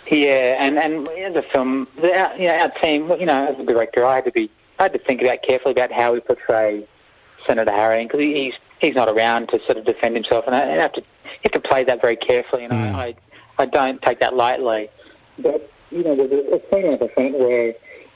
Yeah, 0.10 0.56
and 0.60 0.78
and 0.78 1.08
as 1.10 1.36
a 1.36 1.42
film, 1.42 1.88
the, 1.96 2.14
our, 2.16 2.36
you 2.38 2.48
know, 2.48 2.56
our 2.56 2.70
team, 2.70 3.10
you 3.20 3.26
know, 3.26 3.48
as 3.48 3.60
a 3.60 3.66
director, 3.66 4.06
I 4.06 4.16
had 4.16 4.26
to 4.26 4.32
be, 4.32 4.50
I 4.80 4.84
had 4.84 4.94
to 4.94 5.00
think 5.00 5.22
about 5.22 5.42
carefully 5.42 5.72
about 5.72 5.92
how 5.92 6.14
we 6.14 6.20
portray 6.20 6.86
Senator 7.48 7.72
Harry 7.72 8.04
because 8.04 8.20
he's 8.20 8.54
he's 8.80 8.96
not 8.96 9.10
around 9.10 9.50
to 9.50 9.60
sort 9.66 9.78
of 9.78 9.86
defend 9.86 10.16
himself, 10.16 10.46
and 10.46 10.56
I, 10.56 10.62
I 10.62 10.82
have 10.82 10.94
to 10.94 11.02
you 11.02 11.52
have 11.52 11.52
to 11.54 11.60
play 11.60 11.84
that 11.84 12.02
very 12.02 12.16
carefully, 12.16 12.64
and 12.64 12.74
Mm. 12.74 12.96
I, 12.96 13.08
I 13.08 13.16
I 13.58 13.66
don't 13.66 14.02
take 14.02 14.20
that 14.20 14.36
lightly. 14.36 14.90
But 15.40 15.70
you 15.92 16.04
know, 16.04 16.16
there's 16.16 16.32
a, 16.32 16.56
a 16.56 16.62
scene 16.70 16.92
at 16.94 17.00
the 17.00 17.10
front 17.10 17.38
where 17.38 17.74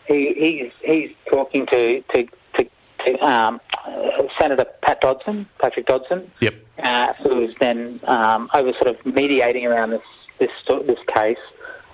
he 0.07 0.33
he's 0.33 0.71
he's 0.83 1.11
talking 1.29 1.65
to 1.67 2.01
to 2.01 2.27
to, 2.57 2.69
to 3.05 3.25
um, 3.25 3.61
uh, 3.85 4.23
Senator 4.39 4.65
Pat 4.81 5.01
Dodson, 5.01 5.45
Patrick 5.59 5.85
Dodson, 5.85 6.29
Yep. 6.41 6.55
uh, 6.83 7.13
who's 7.13 7.55
then 7.55 7.99
um, 8.03 8.49
over 8.53 8.73
sort 8.73 8.87
of 8.87 9.05
mediating 9.05 9.65
around 9.65 9.91
this 9.91 10.01
this 10.39 10.51
this 10.67 10.99
case 11.07 11.37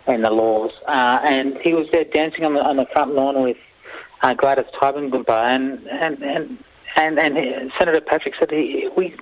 and 0.08 0.24
the 0.24 0.32
laws. 0.32 0.72
Uh, 0.88 1.20
and 1.24 1.58
he 1.58 1.74
was 1.74 1.90
there 1.92 2.04
dancing 2.06 2.46
on 2.46 2.54
the 2.54 2.64
on 2.64 2.78
the 2.78 2.86
front 2.88 3.14
lawn 3.14 3.42
with 3.42 3.58
uh, 4.22 4.34
Gladys 4.34 4.66
Tybin 4.74 5.12
and 5.28 5.88
and 5.88 6.24
and 6.24 6.58
and, 6.96 7.20
and 7.20 7.38
he- 7.38 7.72
Senator 7.78 8.02
Patrick 8.02 8.36
said 8.40 8.52
he 8.52 8.90
we 8.96 9.14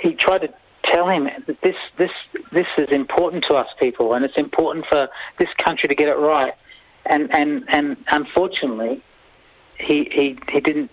he 0.00 0.12
tried 0.14 0.42
to 0.42 0.52
tell 0.84 1.08
him 1.08 1.24
that 1.46 1.60
this 1.62 1.76
this 1.96 2.10
this 2.52 2.66
is 2.78 2.88
important 2.90 3.44
to 3.44 3.54
us 3.54 3.68
people 3.78 4.14
and 4.14 4.24
it's 4.24 4.36
important 4.36 4.86
for 4.86 5.08
this 5.38 5.48
country 5.58 5.88
to 5.88 5.94
get 5.94 6.08
it 6.08 6.16
right. 6.18 6.54
And 7.06 7.34
and 7.34 7.64
and 7.68 7.96
unfortunately, 8.08 9.02
he 9.78 10.04
he 10.10 10.38
he 10.50 10.60
didn't 10.60 10.90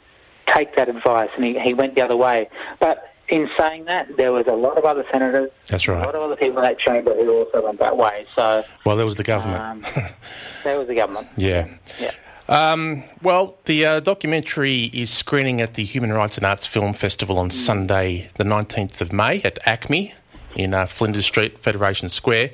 take 0.48 0.75
that 0.75 0.89
advice 0.89 1.29
and 1.36 1.45
he, 1.45 1.57
he 1.60 1.74
went 1.74 1.95
the 1.95 2.01
other 2.01 2.18
way. 2.18 2.50
But 2.79 3.13
in 3.29 3.50
saying 3.57 3.85
that, 3.85 4.18
there 4.18 4.33
was 4.33 4.46
a 4.48 4.51
lot 4.51 4.77
of 4.77 4.83
other 4.83 5.05
senators, 5.09 5.50
That's 5.68 5.87
right. 5.87 6.01
a 6.01 6.05
lot 6.05 6.16
of 6.16 6.22
other 6.22 6.35
people 6.35 6.57
in 6.57 6.63
that 6.63 6.77
chamber 6.79 7.13
who 7.13 7.31
also 7.46 7.63
went 7.66 7.79
that 7.79 7.96
way. 7.96 8.25
So 8.35 8.61
Well, 8.85 8.98
there 8.98 9.05
was 9.05 9.16
the 9.16 9.24
government. 9.24 9.61
um, 9.61 9.85
there 10.66 10.77
was 10.77 10.89
the 10.89 10.96
government. 10.96 11.27
Yeah. 11.37 11.70
Yeah. 11.98 12.11
Um, 12.51 13.03
well, 13.24 13.57
the 13.64 13.85
uh, 13.85 14.00
documentary 14.01 14.92
is 14.94 15.09
screening 15.09 15.61
at 15.61 15.75
the 15.75 15.85
Human 15.85 16.11
Rights 16.11 16.35
and 16.35 16.46
Arts 16.46 16.68
Film 16.68 16.94
Festival 16.94 17.40
on 17.40 17.50
Sunday, 17.50 18.27
the 18.35 18.44
19th 18.44 19.00
of 19.00 19.14
May 19.14 19.42
at 19.44 19.57
ACMI 19.64 20.14
in 20.55 20.74
uh, 20.74 20.85
Flinders 20.85 21.25
Street, 21.25 21.59
Federation 21.59 22.09
Square. 22.09 22.50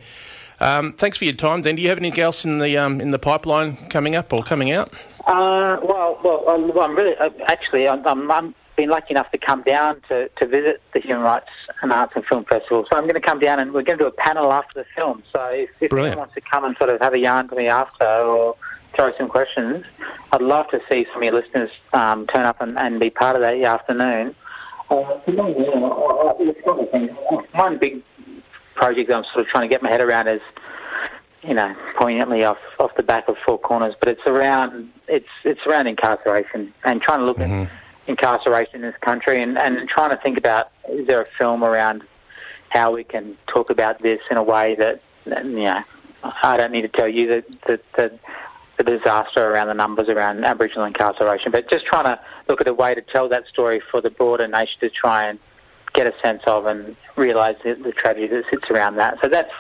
Um, 0.60 0.94
thanks 0.94 1.18
for 1.18 1.26
your 1.26 1.34
time, 1.34 1.64
Dan. 1.64 1.78
Do 1.78 1.82
you 1.82 1.90
have 1.90 1.98
anything 1.98 2.20
else 2.20 2.46
in 2.46 2.60
the 2.60 2.78
um, 2.78 3.02
in 3.02 3.10
the 3.10 3.18
pipeline 3.18 3.76
coming 3.90 4.16
up 4.16 4.32
or 4.32 4.44
coming 4.44 4.72
out? 4.72 4.94
Uh, 5.26 5.80
well, 5.82 6.20
well, 6.24 6.80
I'm, 6.80 6.96
really 6.96 7.16
uh, 7.18 7.32
actually 7.48 7.88
I'm, 7.88 8.06
I'm, 8.06 8.30
I'm 8.30 8.56
been 8.76 8.90
lucky 8.90 9.12
enough 9.12 9.32
to 9.32 9.40
come 9.40 9.64
down 9.64 10.00
to, 10.10 10.30
to 10.30 10.46
visit 10.46 10.80
the 10.94 11.00
Human 11.00 11.24
Rights 11.24 11.50
and 11.82 11.92
Arts 11.92 12.14
and 12.16 12.24
Film 12.24 12.46
Festival. 12.46 12.86
So 12.90 12.96
I'm 12.96 13.06
going 13.06 13.16
to 13.16 13.20
come 13.20 13.40
down 13.40 13.60
and 13.60 13.72
we're 13.72 13.82
going 13.82 13.98
to 13.98 14.04
do 14.04 14.08
a 14.08 14.12
panel 14.12 14.54
after 14.54 14.80
the 14.80 14.86
film. 14.96 15.24
So 15.34 15.44
if, 15.48 15.72
if 15.82 15.92
anyone 15.92 16.20
wants 16.20 16.36
to 16.36 16.42
come 16.42 16.64
and 16.64 16.78
sort 16.78 16.92
of 16.92 17.02
have 17.02 17.14
a 17.14 17.20
yarn 17.20 17.50
to 17.50 17.56
me 17.56 17.68
after 17.68 18.06
or 18.06 18.56
throw 18.98 19.14
some 19.18 19.30
questions, 19.30 19.86
I'd 20.34 20.42
love 20.42 20.68
to 20.72 20.82
see 20.90 21.06
some 21.14 21.22
of 21.22 21.24
your 21.24 21.34
listeners 21.42 21.70
um, 21.94 22.28
turn 22.28 22.46
up 22.46 22.60
and, 22.60 22.78
and 22.78 23.00
be 23.00 23.10
part 23.10 23.36
of 23.36 23.42
that 23.44 23.56
afternoon. 23.62 24.36
Uh, 24.90 25.20
for 25.20 25.32
me, 25.32 25.56
you 25.56 25.76
know, 25.80 26.34
I- 26.38 26.44
I- 26.44 26.50
it's 26.50 26.66
one 26.66 26.80
of 26.80 26.86
the 26.86 26.92
things- 26.92 27.18
one 27.54 27.78
big 27.78 28.02
project 28.76 29.10
that 29.10 29.18
I'm 29.18 29.24
sort 29.26 29.46
of 29.46 29.48
trying 29.48 29.64
to 29.64 29.68
get 29.68 29.82
my 29.82 29.90
head 29.90 30.02
around 30.02 30.28
is 30.28 30.42
you 31.44 31.54
know, 31.54 31.74
poignantly 31.96 32.44
off 32.44 32.58
off 32.80 32.94
the 32.96 33.04
back 33.04 33.30
of 33.30 33.38
Four 33.46 33.58
Corners, 33.60 33.94
but 34.00 34.10
it's 34.10 34.26
around 34.26 34.90
it's 35.08 35.30
it's 35.46 35.66
around 35.68 35.88
incarceration 35.88 36.74
and 36.84 37.02
trying 37.02 37.20
to 37.20 37.26
look 37.26 37.40
at 37.40 37.70
incarceration 38.08 38.76
in 38.76 38.82
this 38.82 38.98
country 39.02 39.42
and, 39.42 39.58
and 39.58 39.88
trying 39.88 40.10
to 40.10 40.18
think 40.18 40.38
about 40.38 40.72
is 40.90 41.06
there 41.08 41.22
a 41.22 41.26
film 41.38 41.64
around 41.64 42.04
how 42.70 42.92
we 42.92 43.04
can 43.04 43.38
talk 43.48 43.70
about 43.70 44.02
this 44.02 44.20
in 44.32 44.36
a 44.36 44.44
way 44.44 44.76
that 44.76 45.00
that, 45.26 45.46
you 45.46 45.64
know 45.64 45.84
I 46.44 46.58
don't 46.58 46.72
need 46.72 46.82
to 46.82 46.90
tell 46.90 47.08
you 47.08 47.28
that 47.28 47.46
that, 47.68 47.82
that 47.94 48.20
the 48.78 48.84
disaster 48.84 49.52
around 49.52 49.68
the 49.68 49.74
numbers 49.74 50.08
around 50.08 50.44
Aboriginal 50.46 50.86
incarceration, 50.86 51.52
but 51.52 51.70
just 51.70 51.86
trying 51.86 52.06
to 52.06 52.20
look 52.48 52.62
at 52.62 52.68
a 52.68 52.74
way 52.74 52.94
to 52.94 53.02
tell 53.02 53.28
that 53.30 53.48
story 53.48 53.82
for 53.92 54.02
the 54.02 54.10
broader 54.10 54.48
nation 54.48 54.80
to 54.80 54.90
try 54.90 55.28
and 55.28 55.40
get 55.94 56.06
a 56.06 56.14
sense 56.22 56.44
of 56.46 56.68
and 56.68 56.96
realise 57.16 57.58
the, 57.64 57.74
the 57.74 57.92
tragedy 57.92 58.28
that 58.28 58.44
sits 58.52 58.70
around 58.70 58.98
that. 58.98 59.18
So 59.22 59.28
that's 59.28 59.52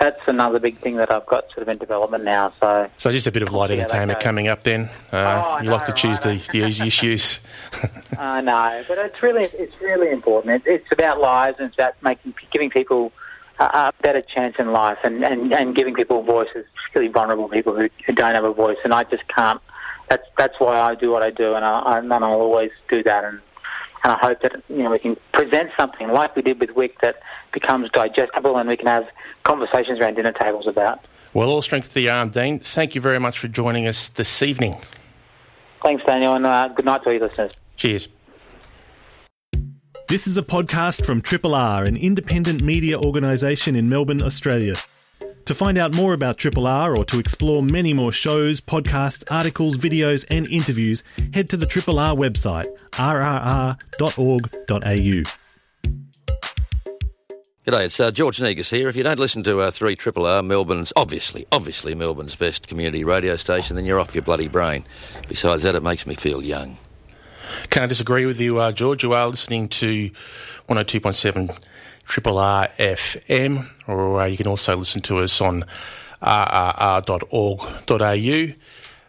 that's 0.00 0.20
another 0.26 0.58
big 0.58 0.78
thing 0.80 0.96
that 0.96 1.10
I've 1.12 1.24
got 1.26 1.52
sort 1.52 1.62
of 1.62 1.68
in 1.68 1.78
development 1.78 2.24
now. 2.24 2.52
So 2.58 2.90
So 2.98 3.12
just 3.12 3.28
a 3.28 3.32
bit 3.32 3.42
of 3.42 3.52
light 3.52 3.68
that 3.68 3.78
entertainment 3.78 4.20
coming 4.20 4.48
up 4.48 4.64
then. 4.64 4.90
Uh, 5.12 5.42
Oh, 5.44 5.62
you 5.62 5.70
like 5.70 5.86
to 5.86 5.92
choose 5.92 6.18
the, 6.18 6.42
the 6.50 6.66
easy 6.66 6.88
issues. 6.88 7.38
I 8.18 8.40
know, 8.40 8.84
but 8.88 8.98
it's 8.98 9.22
really 9.22 9.44
it's 9.52 9.80
really 9.80 10.10
important. 10.10 10.66
It, 10.66 10.70
it's 10.70 10.90
about 10.90 11.20
lives 11.20 11.58
and 11.60 11.68
it's 11.68 11.76
about 11.76 11.94
making 12.02 12.34
giving 12.50 12.70
people 12.70 13.12
a, 13.58 13.64
a 13.64 13.92
better 14.02 14.20
chance 14.20 14.56
in 14.58 14.72
life 14.72 14.98
and, 15.04 15.24
and, 15.24 15.52
and 15.52 15.74
giving 15.76 15.94
people 15.94 16.22
voices, 16.22 16.66
particularly 16.74 17.12
vulnerable 17.12 17.48
people 17.48 17.74
who, 17.74 17.88
who 18.06 18.12
don't 18.12 18.34
have 18.34 18.44
a 18.44 18.52
voice. 18.52 18.78
And 18.84 18.92
I 18.94 19.04
just 19.04 19.26
can't. 19.28 19.60
That's 20.08 20.26
that's 20.36 20.60
why 20.60 20.78
I 20.78 20.94
do 20.94 21.10
what 21.10 21.22
I 21.22 21.30
do, 21.30 21.54
and 21.54 21.64
I, 21.64 21.98
and 21.98 22.12
I'll 22.12 22.24
always 22.24 22.70
do 22.90 23.02
that. 23.04 23.24
And 23.24 23.40
and 24.04 24.12
I 24.12 24.18
hope 24.18 24.42
that 24.42 24.62
you 24.68 24.82
know 24.82 24.90
we 24.90 24.98
can 24.98 25.16
present 25.32 25.70
something 25.76 26.08
like 26.08 26.36
we 26.36 26.42
did 26.42 26.60
with 26.60 26.70
Wik 26.70 27.00
that 27.00 27.20
becomes 27.52 27.90
digestible 27.90 28.58
and 28.58 28.68
we 28.68 28.76
can 28.76 28.86
have 28.86 29.08
conversations 29.44 29.98
around 29.98 30.14
dinner 30.14 30.32
tables 30.32 30.66
about. 30.66 31.04
well, 31.32 31.48
all 31.48 31.62
strength 31.62 31.88
to 31.88 31.94
the 31.94 32.10
arm, 32.10 32.28
Dean. 32.28 32.58
Thank 32.58 32.94
you 32.94 33.00
very 33.00 33.18
much 33.18 33.38
for 33.38 33.48
joining 33.48 33.86
us 33.86 34.08
this 34.08 34.42
evening. 34.42 34.76
Thanks, 35.82 36.04
Daniel, 36.04 36.34
and 36.34 36.46
uh, 36.46 36.68
good 36.68 36.84
night 36.84 37.02
to 37.02 37.08
all 37.08 37.12
your 37.14 37.28
listeners. 37.28 37.52
Cheers. 37.76 38.08
This 40.06 40.26
is 40.26 40.36
a 40.36 40.42
podcast 40.42 41.06
from 41.06 41.22
Triple 41.22 41.54
R, 41.54 41.84
an 41.84 41.96
independent 41.96 42.62
media 42.62 42.98
organisation 42.98 43.74
in 43.74 43.88
Melbourne, 43.88 44.20
Australia. 44.20 44.74
To 45.46 45.54
find 45.54 45.78
out 45.78 45.94
more 45.94 46.12
about 46.12 46.36
Triple 46.36 46.66
R 46.66 46.94
or 46.94 47.06
to 47.06 47.18
explore 47.18 47.62
many 47.62 47.94
more 47.94 48.12
shows, 48.12 48.60
podcasts, 48.60 49.24
articles, 49.30 49.78
videos, 49.78 50.26
and 50.28 50.46
interviews, 50.48 51.02
head 51.32 51.48
to 51.48 51.56
the 51.56 51.64
Triple 51.64 51.98
R 51.98 52.14
website, 52.14 52.66
rrr.org.au. 52.92 53.80
G'day, 57.66 57.86
it's 57.86 57.98
uh, 57.98 58.10
George 58.10 58.42
Negus 58.42 58.68
here. 58.68 58.90
If 58.90 58.96
you 58.96 59.04
don't 59.04 59.18
listen 59.18 59.42
to 59.44 59.60
uh, 59.60 59.70
3 59.70 59.96
Triple 59.96 60.26
R, 60.26 60.42
Melbourne's, 60.42 60.92
obviously, 60.96 61.46
obviously 61.50 61.94
Melbourne's 61.94 62.36
best 62.36 62.68
community 62.68 63.04
radio 63.04 63.36
station, 63.36 63.74
then 63.74 63.86
you're 63.86 64.00
off 64.00 64.14
your 64.14 64.20
bloody 64.20 64.48
brain. 64.48 64.84
Besides 65.28 65.62
that, 65.62 65.74
it 65.74 65.82
makes 65.82 66.06
me 66.06 66.14
feel 66.14 66.42
young. 66.42 66.76
Can't 67.74 67.88
disagree 67.88 68.24
with 68.24 68.38
you, 68.38 68.60
uh, 68.60 68.70
George. 68.70 69.02
You 69.02 69.14
are 69.14 69.26
listening 69.26 69.66
to 69.70 70.08
102.7 70.68 71.58
Triple 72.04 72.38
R 72.38 72.68
FM, 72.78 73.68
or 73.88 74.20
uh, 74.20 74.26
you 74.26 74.36
can 74.36 74.46
also 74.46 74.76
listen 74.76 75.02
to 75.02 75.18
us 75.18 75.40
on 75.40 75.64
rrr.org.au. 76.22 77.24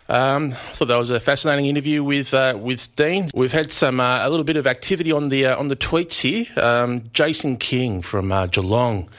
Um, 0.09 0.53
I 0.53 0.55
thought 0.55 0.87
that 0.87 0.97
was 0.97 1.11
a 1.11 1.19
fascinating 1.19 1.67
interview 1.67 2.03
with 2.03 2.33
uh, 2.33 2.57
with 2.59 2.95
Dean. 2.95 3.29
We've 3.35 3.51
had 3.51 3.71
some 3.71 3.99
uh, 3.99 4.25
a 4.25 4.29
little 4.31 4.43
bit 4.43 4.57
of 4.57 4.65
activity 4.65 5.11
on 5.11 5.29
the 5.29 5.45
uh, 5.45 5.59
on 5.59 5.67
the 5.67 5.75
tweets 5.75 6.21
here. 6.21 6.47
Um, 6.57 7.11
Jason 7.13 7.57
King 7.57 8.01
from 8.01 8.31
uh, 8.31 8.47
Geelong 8.47 9.11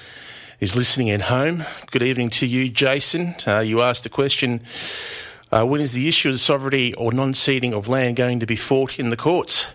is 0.59 0.75
listening 0.75 1.09
at 1.11 1.21
home. 1.21 1.63
Good 1.93 2.03
evening 2.03 2.31
to 2.31 2.47
you, 2.47 2.69
Jason. 2.69 3.37
Uh, 3.47 3.61
you 3.61 3.81
asked 3.81 4.05
a 4.07 4.09
question 4.09 4.63
Uh, 5.53 5.65
when 5.65 5.81
is 5.81 5.93
the 5.93 6.09
issue 6.09 6.31
of 6.31 6.41
sovereignty 6.41 6.93
or 6.95 7.13
non 7.13 7.35
ceding 7.35 7.73
of 7.73 7.89
land 7.89 8.17
going 8.17 8.41
to 8.41 8.47
be 8.47 8.57
fought 8.57 8.99
in 8.99 9.11
the 9.11 9.17
courts? 9.17 9.69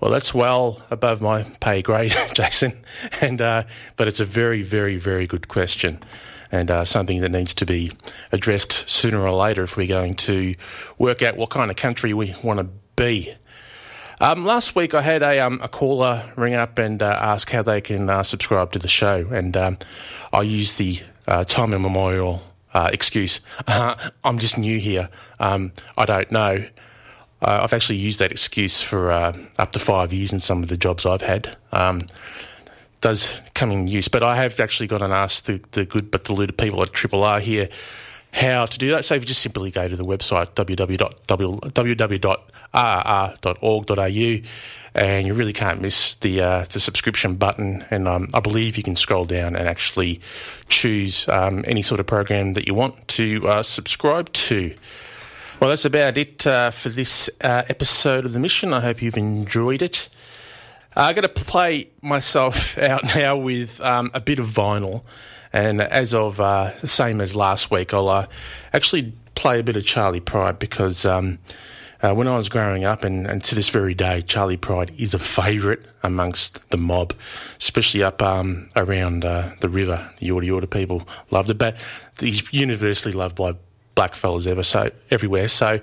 Well, 0.00 0.10
that's 0.10 0.34
well 0.34 0.82
above 0.90 1.20
my 1.20 1.44
pay 1.60 1.82
grade, 1.82 2.14
Jason, 2.34 2.84
and 3.20 3.40
uh, 3.40 3.64
but 3.96 4.06
it's 4.06 4.20
a 4.20 4.24
very, 4.24 4.62
very, 4.62 4.96
very 4.96 5.26
good 5.26 5.48
question, 5.48 5.98
and 6.52 6.70
uh, 6.70 6.84
something 6.84 7.20
that 7.22 7.30
needs 7.30 7.54
to 7.54 7.66
be 7.66 7.92
addressed 8.30 8.88
sooner 8.88 9.20
or 9.20 9.32
later 9.32 9.62
if 9.62 9.76
we're 9.76 9.86
going 9.86 10.14
to 10.16 10.54
work 10.98 11.22
out 11.22 11.36
what 11.36 11.50
kind 11.50 11.70
of 11.70 11.76
country 11.76 12.12
we 12.12 12.34
want 12.42 12.60
to 12.60 12.68
be. 12.96 13.34
Um, 14.20 14.44
last 14.44 14.76
week, 14.76 14.94
I 14.94 15.02
had 15.02 15.22
a, 15.22 15.40
um, 15.40 15.60
a 15.62 15.68
caller 15.68 16.30
ring 16.36 16.54
up 16.54 16.78
and 16.78 17.02
uh, 17.02 17.18
ask 17.20 17.50
how 17.50 17.62
they 17.62 17.80
can 17.80 18.08
uh, 18.08 18.22
subscribe 18.22 18.72
to 18.72 18.78
the 18.78 18.88
show, 18.88 19.26
and 19.32 19.56
um, 19.56 19.78
I 20.32 20.42
used 20.42 20.78
the 20.78 21.00
uh, 21.26 21.44
time 21.44 21.74
immemorial 21.74 22.42
uh, 22.74 22.90
excuse. 22.92 23.40
I'm 23.68 24.38
just 24.38 24.58
new 24.58 24.78
here. 24.78 25.08
Um, 25.40 25.72
I 25.96 26.04
don't 26.04 26.30
know. 26.30 26.66
Uh, 27.40 27.60
I've 27.62 27.72
actually 27.72 27.98
used 27.98 28.18
that 28.20 28.32
excuse 28.32 28.80
for 28.80 29.10
uh, 29.10 29.36
up 29.58 29.72
to 29.72 29.78
five 29.78 30.12
years 30.12 30.32
in 30.32 30.40
some 30.40 30.62
of 30.62 30.68
the 30.68 30.76
jobs 30.76 31.06
I've 31.06 31.22
had. 31.22 31.56
Um, 31.72 32.02
does 33.00 33.40
come 33.54 33.70
in 33.70 33.86
use, 33.86 34.08
but 34.08 34.22
I 34.22 34.36
have 34.36 34.58
actually 34.60 34.86
got 34.86 35.02
and 35.02 35.12
asked 35.12 35.46
the, 35.46 35.60
the 35.72 35.84
good 35.84 36.10
but 36.10 36.24
deluded 36.24 36.56
people 36.56 36.82
at 36.82 36.92
Triple 36.94 37.22
R 37.22 37.38
here 37.38 37.68
how 38.34 38.66
to 38.66 38.78
do 38.78 38.90
that. 38.90 39.04
So 39.04 39.14
if 39.14 39.22
you 39.22 39.26
just 39.26 39.42
simply 39.42 39.70
go 39.70 39.86
to 39.86 39.96
the 39.96 40.04
website 40.04 40.54
www.rr.org.au 40.54 42.28
and 44.96 45.26
you 45.26 45.34
really 45.34 45.52
can't 45.52 45.80
miss 45.80 46.14
the 46.14 46.40
uh, 46.40 46.64
the 46.72 46.80
subscription 46.80 47.36
button. 47.36 47.84
And 47.90 48.08
um, 48.08 48.28
I 48.34 48.40
believe 48.40 48.76
you 48.76 48.82
can 48.82 48.96
scroll 48.96 49.24
down 49.24 49.54
and 49.54 49.68
actually 49.68 50.20
choose 50.68 51.28
um, 51.28 51.64
any 51.66 51.82
sort 51.82 52.00
of 52.00 52.06
program 52.06 52.54
that 52.54 52.66
you 52.66 52.74
want 52.74 53.06
to 53.08 53.48
uh, 53.48 53.62
subscribe 53.62 54.32
to. 54.32 54.74
Well, 55.60 55.70
that's 55.70 55.84
about 55.84 56.18
it 56.18 56.44
uh, 56.46 56.72
for 56.72 56.88
this 56.88 57.30
uh, 57.40 57.62
episode 57.68 58.24
of 58.24 58.32
the 58.32 58.40
mission. 58.40 58.72
I 58.72 58.80
hope 58.80 59.00
you've 59.00 59.16
enjoyed 59.16 59.82
it. 59.82 60.08
I'm 60.96 61.14
going 61.14 61.22
to 61.22 61.28
play 61.28 61.88
myself 62.02 62.76
out 62.82 63.04
now 63.14 63.36
with 63.36 63.80
um, 63.80 64.10
a 64.12 64.20
bit 64.20 64.40
of 64.40 64.46
vinyl. 64.46 65.02
And 65.54 65.80
as 65.80 66.12
of 66.14 66.40
uh, 66.40 66.72
the 66.80 66.88
same 66.88 67.20
as 67.20 67.36
last 67.36 67.70
week, 67.70 67.94
I'll 67.94 68.08
uh, 68.08 68.26
actually 68.72 69.12
play 69.36 69.60
a 69.60 69.62
bit 69.62 69.76
of 69.76 69.86
Charley 69.86 70.18
Pride 70.18 70.58
because 70.58 71.04
um, 71.04 71.38
uh, 72.02 72.12
when 72.12 72.26
I 72.26 72.36
was 72.36 72.48
growing 72.48 72.82
up, 72.82 73.04
and, 73.04 73.24
and, 73.24 73.42
to 73.44 73.54
this 73.54 73.68
very 73.68 73.94
day, 73.94 74.20
Charley 74.22 74.56
Pride 74.56 74.92
is 74.98 75.14
a 75.14 75.18
favourite 75.20 75.78
amongst 76.02 76.68
the 76.70 76.76
mob, 76.76 77.14
especially 77.60 78.02
up 78.02 78.20
um, 78.20 78.68
around 78.74 79.24
uh, 79.24 79.52
the 79.60 79.68
river. 79.68 80.10
The 80.18 80.28
Yorta 80.28 80.48
Yorta 80.48 80.68
people 80.68 81.06
loved 81.30 81.50
it, 81.50 81.58
but 81.58 81.76
he's 82.18 82.52
universally 82.52 83.14
loved 83.14 83.36
by 83.36 83.54
black 83.94 84.14
fellas 84.14 84.46
ever 84.46 84.62
so 84.62 84.90
everywhere. 85.10 85.48
So 85.48 85.80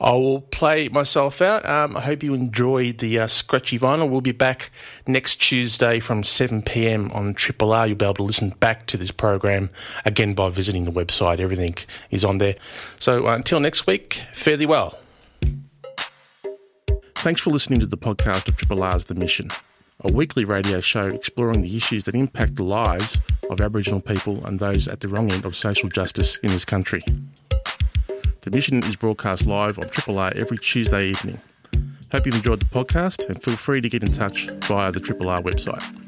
I 0.00 0.12
will 0.12 0.40
play 0.40 0.88
myself 0.88 1.40
out. 1.40 1.64
Um, 1.66 1.96
I 1.96 2.00
hope 2.00 2.22
you 2.22 2.34
enjoyed 2.34 2.98
the 2.98 3.20
uh, 3.20 3.26
scratchy 3.26 3.78
vinyl. 3.78 4.10
We'll 4.10 4.20
be 4.20 4.32
back 4.32 4.70
next 5.06 5.36
Tuesday 5.36 6.00
from 6.00 6.24
7 6.24 6.62
p.m. 6.62 7.10
on 7.12 7.34
Triple 7.34 7.72
R. 7.72 7.86
You'll 7.86 7.96
be 7.96 8.04
able 8.04 8.14
to 8.14 8.22
listen 8.22 8.50
back 8.60 8.86
to 8.86 8.96
this 8.96 9.10
program 9.10 9.70
again 10.04 10.34
by 10.34 10.48
visiting 10.50 10.84
the 10.84 10.92
website. 10.92 11.38
Everything 11.38 11.76
is 12.10 12.24
on 12.24 12.38
there. 12.38 12.56
So 12.98 13.28
uh, 13.28 13.34
until 13.34 13.60
next 13.60 13.86
week, 13.86 14.20
fare 14.32 14.56
thee 14.56 14.66
well. 14.66 14.98
Thanks 17.16 17.40
for 17.40 17.50
listening 17.50 17.80
to 17.80 17.86
the 17.86 17.96
podcast 17.96 18.48
of 18.48 18.56
Triple 18.56 18.82
R's 18.82 19.06
The 19.06 19.14
Mission, 19.14 19.50
a 20.00 20.12
weekly 20.12 20.44
radio 20.44 20.80
show 20.80 21.06
exploring 21.06 21.62
the 21.62 21.74
issues 21.74 22.04
that 22.04 22.14
impact 22.14 22.56
the 22.56 22.64
lives 22.64 23.16
of 23.48 23.62
Aboriginal 23.62 24.02
people 24.02 24.44
and 24.44 24.58
those 24.58 24.86
at 24.88 25.00
the 25.00 25.08
wrong 25.08 25.32
end 25.32 25.46
of 25.46 25.56
social 25.56 25.88
justice 25.88 26.36
in 26.38 26.50
this 26.50 26.66
country. 26.66 27.02
The 28.44 28.50
mission 28.50 28.84
is 28.84 28.94
broadcast 28.94 29.46
live 29.46 29.78
on 29.78 29.88
Triple 29.88 30.18
R 30.18 30.30
every 30.36 30.58
Tuesday 30.58 31.06
evening. 31.06 31.40
Hope 32.12 32.26
you've 32.26 32.34
enjoyed 32.34 32.60
the 32.60 32.66
podcast 32.66 33.26
and 33.26 33.42
feel 33.42 33.56
free 33.56 33.80
to 33.80 33.88
get 33.88 34.02
in 34.02 34.12
touch 34.12 34.50
via 34.66 34.92
the 34.92 35.00
Triple 35.00 35.30
R 35.30 35.40
website. 35.40 36.03